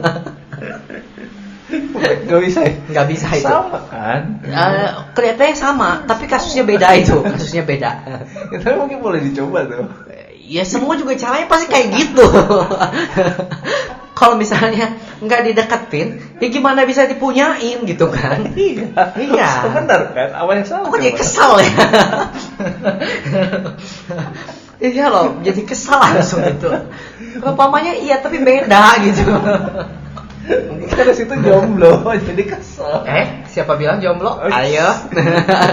Gak 1.99 2.41
bisa 2.41 2.61
ya? 2.65 2.73
nggak 2.89 3.07
bisa 3.09 3.27
itu 3.31 3.45
Sama 3.45 3.81
kan? 3.89 4.41
Eh, 4.45 4.89
kelihatannya 5.13 5.57
sama 5.57 5.91
tapi 6.05 6.25
kasusnya 6.25 6.65
beda 6.65 6.89
itu 6.95 7.17
kasusnya 7.21 7.63
beda 7.63 7.91
Itu 8.53 8.67
mungkin 8.75 8.99
boleh 9.01 9.21
dicoba 9.21 9.65
tuh. 9.65 9.85
ya 10.49 10.65
semua 10.65 10.97
juga 10.97 11.13
caranya 11.15 11.45
pasti 11.45 11.67
kayak 11.69 11.87
gitu 11.95 12.25
kalau 14.19 14.35
misalnya 14.35 14.99
nggak 15.23 15.47
dideketin 15.47 16.09
ya 16.37 16.47
gimana 16.51 16.83
bisa 16.83 17.07
dipunyain 17.07 17.79
gitu 17.87 18.11
kan 18.11 18.51
Iya. 18.59 19.15
Iya. 19.15 19.51
Benar 19.71 20.01
kan? 20.11 20.29
Apa 20.35 20.51
yang 20.53 20.67
salah? 20.67 20.91
kok 20.91 20.99
jadi 20.99 21.15
kesal 21.15 21.53
ya 21.57 21.73
iya 24.79 25.05
loh 25.07 25.39
jadi 25.43 25.61
kesal 25.63 25.99
langsung 25.99 26.43
gitu 26.43 26.71
Rupanya 27.39 27.95
iya 27.95 28.19
tapi 28.19 28.43
beda 28.43 28.99
gitu 29.05 29.23
Karena 30.89 31.13
situ 31.13 31.35
jomblo, 31.45 32.09
jadi 32.09 32.43
kesel. 32.49 33.05
eh 33.05 33.45
siapa 33.45 33.77
bilang 33.77 34.01
jomblo 34.01 34.33
Oh, 34.33 34.49
ayo 34.49 34.89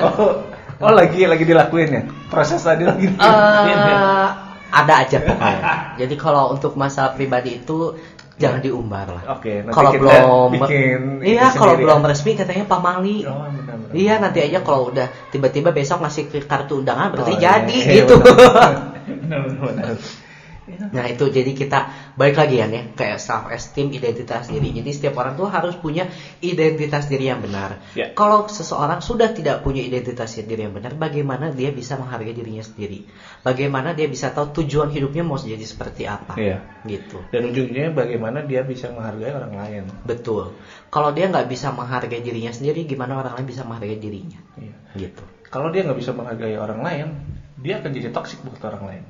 Oh, 0.03 0.31
Oh 0.83 0.91
lagi 0.91 1.23
lagi 1.23 1.47
dilakuin 1.47 1.87
ya? 1.87 2.03
Proses 2.27 2.59
tadi 2.59 2.83
lagi 2.83 3.07
dilakuin 3.07 3.77
ya? 3.79 3.95
Eh, 3.95 4.27
ada 4.75 4.93
aja 5.07 5.17
pokoknya. 5.23 5.61
Jadi 5.95 6.15
kalau 6.19 6.51
untuk 6.51 6.75
masalah 6.75 7.15
pribadi 7.15 7.63
itu 7.63 7.95
jangan 8.35 8.59
diumbar 8.59 9.07
lah. 9.07 9.23
Oke, 9.39 9.63
nanti 9.63 9.75
Kalau 9.75 9.91
belum 9.95 10.49
bikin 10.59 10.99
Iya, 11.23 11.55
kalau 11.55 11.75
belum 11.79 12.01
resmi 12.03 12.31
katanya 12.35 12.65
pamali. 12.67 13.23
Oh, 13.23 13.47
benar-benar. 13.47 13.95
Iya, 13.95 14.13
nanti 14.19 14.39
aja 14.43 14.59
kalau 14.59 14.91
udah 14.91 15.07
tiba-tiba 15.31 15.71
besok 15.71 16.03
ngasih 16.03 16.27
kartu 16.43 16.83
undangan 16.83 17.15
berarti 17.15 17.33
Oh, 17.35 17.39
jadi 17.39 17.77
iya. 17.79 17.95
gitu. 18.03 18.15
Iya. 18.19 19.95
Nah 20.65 21.05
itu 21.05 21.29
jadi 21.29 21.51
kita 21.53 21.79
balik 22.17 22.41
lagi 22.41 22.57
ya 22.57 22.65
nih 22.65 22.97
kayak 22.97 23.21
self 23.21 23.45
esteem 23.53 23.93
identitas 23.93 24.49
diri. 24.49 24.73
Jadi 24.73 24.89
setiap 24.89 25.21
orang 25.21 25.37
tuh 25.37 25.45
harus 25.45 25.77
punya 25.77 26.09
identitas 26.41 27.05
diri 27.05 27.29
yang 27.29 27.39
benar. 27.41 27.77
Ya. 27.93 28.09
Kalau 28.17 28.49
seseorang 28.49 28.99
sudah 29.05 29.29
tidak 29.29 29.61
punya 29.61 29.85
identitas 29.85 30.33
diri 30.41 30.65
yang 30.65 30.73
benar, 30.73 30.97
bagaimana 30.97 31.53
dia 31.53 31.69
bisa 31.69 31.93
menghargai 31.95 32.33
dirinya 32.33 32.65
sendiri? 32.65 33.05
Bagaimana 33.45 33.93
dia 33.93 34.09
bisa 34.09 34.33
tahu 34.33 34.61
tujuan 34.61 34.89
hidupnya 34.89 35.21
mau 35.21 35.37
jadi 35.37 35.61
seperti 35.61 36.09
apa? 36.09 36.33
Iya. 36.41 36.65
Gitu. 36.85 37.21
Dan 37.29 37.53
ujungnya 37.53 37.93
bagaimana 37.93 38.41
dia 38.41 38.65
bisa 38.65 38.89
menghargai 38.89 39.33
orang 39.37 39.53
lain. 39.53 39.83
Betul. 40.01 40.57
Kalau 40.89 41.13
dia 41.13 41.29
nggak 41.29 41.45
bisa 41.45 41.69
menghargai 41.69 42.21
dirinya 42.25 42.49
sendiri, 42.49 42.89
gimana 42.89 43.21
orang 43.21 43.37
lain 43.37 43.47
bisa 43.47 43.61
menghargai 43.61 44.01
dirinya? 44.01 44.41
Iya. 44.57 44.75
Gitu. 44.97 45.23
Kalau 45.53 45.69
dia 45.69 45.85
nggak 45.85 45.99
bisa 46.01 46.11
menghargai 46.11 46.57
orang 46.57 46.81
lain, 46.81 47.07
dia 47.55 47.79
akan 47.79 47.91
jadi 47.95 48.11
toksik 48.11 48.43
buat 48.43 48.59
orang 48.67 48.83
lain. 48.83 49.03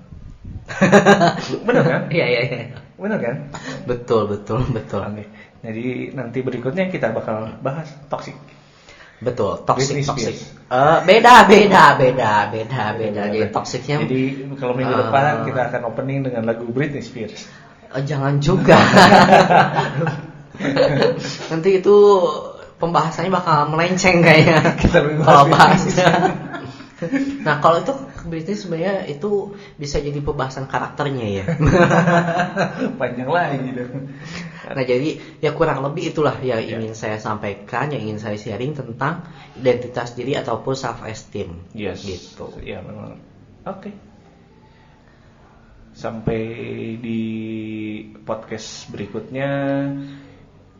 Bener 1.67 1.83
kan? 1.85 2.01
Iya 2.09 2.25
iya 2.25 2.41
iya. 2.45 2.57
Bener 2.97 3.19
kan? 3.21 3.35
Betul 3.85 4.29
betul 4.31 4.65
betul. 4.73 5.01
Oke. 5.01 5.25
Jadi 5.65 6.13
nanti 6.13 6.39
berikutnya 6.45 6.89
kita 6.93 7.09
bakal 7.13 7.57
bahas 7.61 7.89
toksik. 8.09 8.37
Betul, 9.23 9.63
toxic 9.63 9.95
Britney 9.95 10.03
toxic. 10.05 10.35
Eh, 10.65 10.97
beda 11.07 11.47
beda 11.47 11.83
beda 11.95 12.31
beda 12.51 12.83
beda. 12.99 13.21
Jadi 13.31 13.47
toksiknya 13.53 14.03
Jadi 14.03 14.23
kalau 14.59 14.75
minggu 14.75 14.91
Ah. 14.91 15.07
depan 15.07 15.23
kita 15.47 15.61
akan 15.71 15.81
opening 15.87 16.27
dengan 16.27 16.43
lagu 16.45 16.67
Britney 16.67 16.99
Spears. 16.99 17.47
Eh, 17.95 18.03
jangan 18.03 18.43
juga. 18.43 18.75
Nanti 21.51 21.69
itu 21.79 21.95
pembahasannya 22.75 23.31
bakal 23.31 23.71
melenceng 23.71 24.19
kayaknya. 24.19 24.75
Kita 24.75 24.99
kalau 25.23 25.47
bahas 25.47 25.79
bahasnya. 25.81 26.11
nah 27.43 27.59
kalau 27.59 27.83
itu 27.83 27.91
Britney 28.27 28.55
sebenarnya 28.57 29.05
itu 29.07 29.53
bisa 29.77 30.01
jadi 30.01 30.19
pembahasan 30.19 30.65
karakternya 30.67 31.27
ya. 31.41 31.45
Panjang 32.99 33.29
lagi 33.29 33.69
dong. 33.71 34.09
Nah 34.65 34.83
jadi 34.83 35.21
ya 35.39 35.53
kurang 35.53 35.85
lebih 35.85 36.09
itulah 36.13 36.35
yang 36.41 36.61
ingin 36.61 36.97
saya 36.97 37.21
sampaikan, 37.21 37.93
yang 37.93 38.01
ingin 38.05 38.19
saya 38.19 38.37
sharing 38.37 38.73
tentang 38.73 39.25
identitas 39.57 40.17
diri 40.17 40.33
ataupun 40.33 40.73
self 40.73 41.05
esteem. 41.05 41.61
Yes. 41.77 42.03
Gitu. 42.03 42.45
Iya 42.61 42.81
memang. 42.81 43.21
Oke. 43.65 43.93
Sampai 45.95 46.41
di 46.99 47.21
podcast 48.27 48.91
berikutnya 48.91 49.49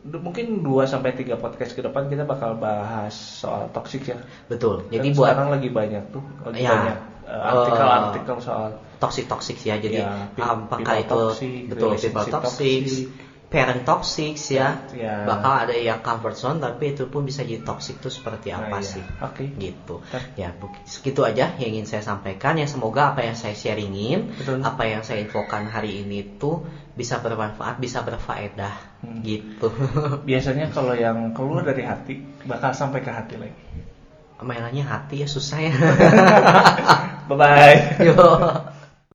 mungkin 0.05 0.61
2 0.61 0.85
sampai 0.85 1.17
3 1.17 1.33
podcast 1.41 1.73
ke 1.73 1.81
depan 1.81 2.05
kita 2.05 2.29
bakal 2.29 2.53
bahas 2.61 3.15
soal 3.15 3.73
toxic 3.73 4.05
ya. 4.05 4.21
Betul. 4.45 4.85
Jadi 4.93 5.13
Kan 5.13 5.17
buat 5.17 5.27
sekarang 5.33 5.49
lagi 5.49 5.69
banyak 5.73 6.03
tuh, 6.13 6.21
lagi 6.45 6.61
Ya. 6.61 6.69
banyak 6.77 7.14
artikel-artikel 7.25 8.37
soal 8.39 8.65
toxic 8.95 9.25
toxic 9.27 9.57
ya 9.59 9.75
jadi 9.75 9.99
Ya, 10.01 10.29
apakah 10.37 10.95
itu 11.01 11.11
toxic, 11.11 11.67
betul 11.67 11.89
people 11.97 12.23
toxic, 12.23 12.31
toxic. 12.31 12.81
parent 13.45 13.81
toxic 13.85 14.33
ya 14.49 14.81
Ya. 14.91 15.15
bakal 15.23 15.53
ada 15.67 15.75
yang 15.77 16.01
comfort 16.01 16.35
zone 16.35 16.57
tapi 16.59 16.91
itu 16.91 17.05
pun 17.07 17.23
bisa 17.23 17.45
jadi 17.45 17.61
toxic 17.61 18.01
itu 18.01 18.09
seperti 18.09 18.49
Nah, 18.51 18.67
apa 18.67 18.77
iya. 18.81 18.89
sih 18.89 19.03
gitu 19.55 19.95
ya 20.35 20.49
bu- 20.51 20.73
segitu 20.83 21.21
aja 21.21 21.53
yang 21.55 21.71
ingin 21.77 21.85
saya 21.85 22.03
sampaikan 22.03 22.57
ya 22.57 22.65
semoga 22.65 23.13
apa 23.13 23.23
yang 23.23 23.37
saya 23.37 23.53
sharingin 23.53 24.33
Betul. 24.35 24.59
apa 24.61 24.83
yang 24.85 25.01
saya 25.01 25.21
infokan 25.23 25.69
hari 25.69 26.03
ini 26.03 26.25
tuh 26.35 26.65
bisa 26.95 27.19
bermanfaat 27.19 27.77
bisa 27.79 28.01
berfaedah 28.01 28.75
Hmm. 29.05 29.21
gitu 29.21 29.69
Biasanya 30.29 30.73
kalau 30.73 30.97
yang 30.97 31.29
keluar 31.37 31.61
dari 31.61 31.85
hati 31.85 32.17
bakal 32.43 32.73
sampai 32.73 33.05
ke 33.05 33.11
hati 33.13 33.37
lagi. 33.37 33.53
Mainannya 34.43 34.83
hati 34.83 35.23
ya 35.23 35.27
susah 35.27 35.59
ya 35.63 35.73
Bye 37.25 37.37
bye. 37.37 38.05
Yo. 38.05 38.74